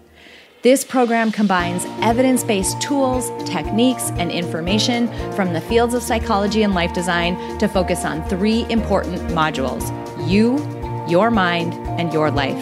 This 0.63 0.83
program 0.83 1.31
combines 1.31 1.85
evidence 2.01 2.43
based 2.43 2.81
tools, 2.81 3.29
techniques, 3.49 4.09
and 4.17 4.31
information 4.31 5.07
from 5.33 5.53
the 5.53 5.61
fields 5.61 5.93
of 5.93 6.03
psychology 6.03 6.63
and 6.63 6.73
life 6.73 6.93
design 6.93 7.57
to 7.59 7.67
focus 7.67 8.03
on 8.03 8.27
three 8.27 8.65
important 8.69 9.21
modules 9.29 9.87
you, 10.27 10.57
your 11.07 11.31
mind, 11.31 11.73
and 11.99 12.11
your 12.11 12.29
life. 12.31 12.61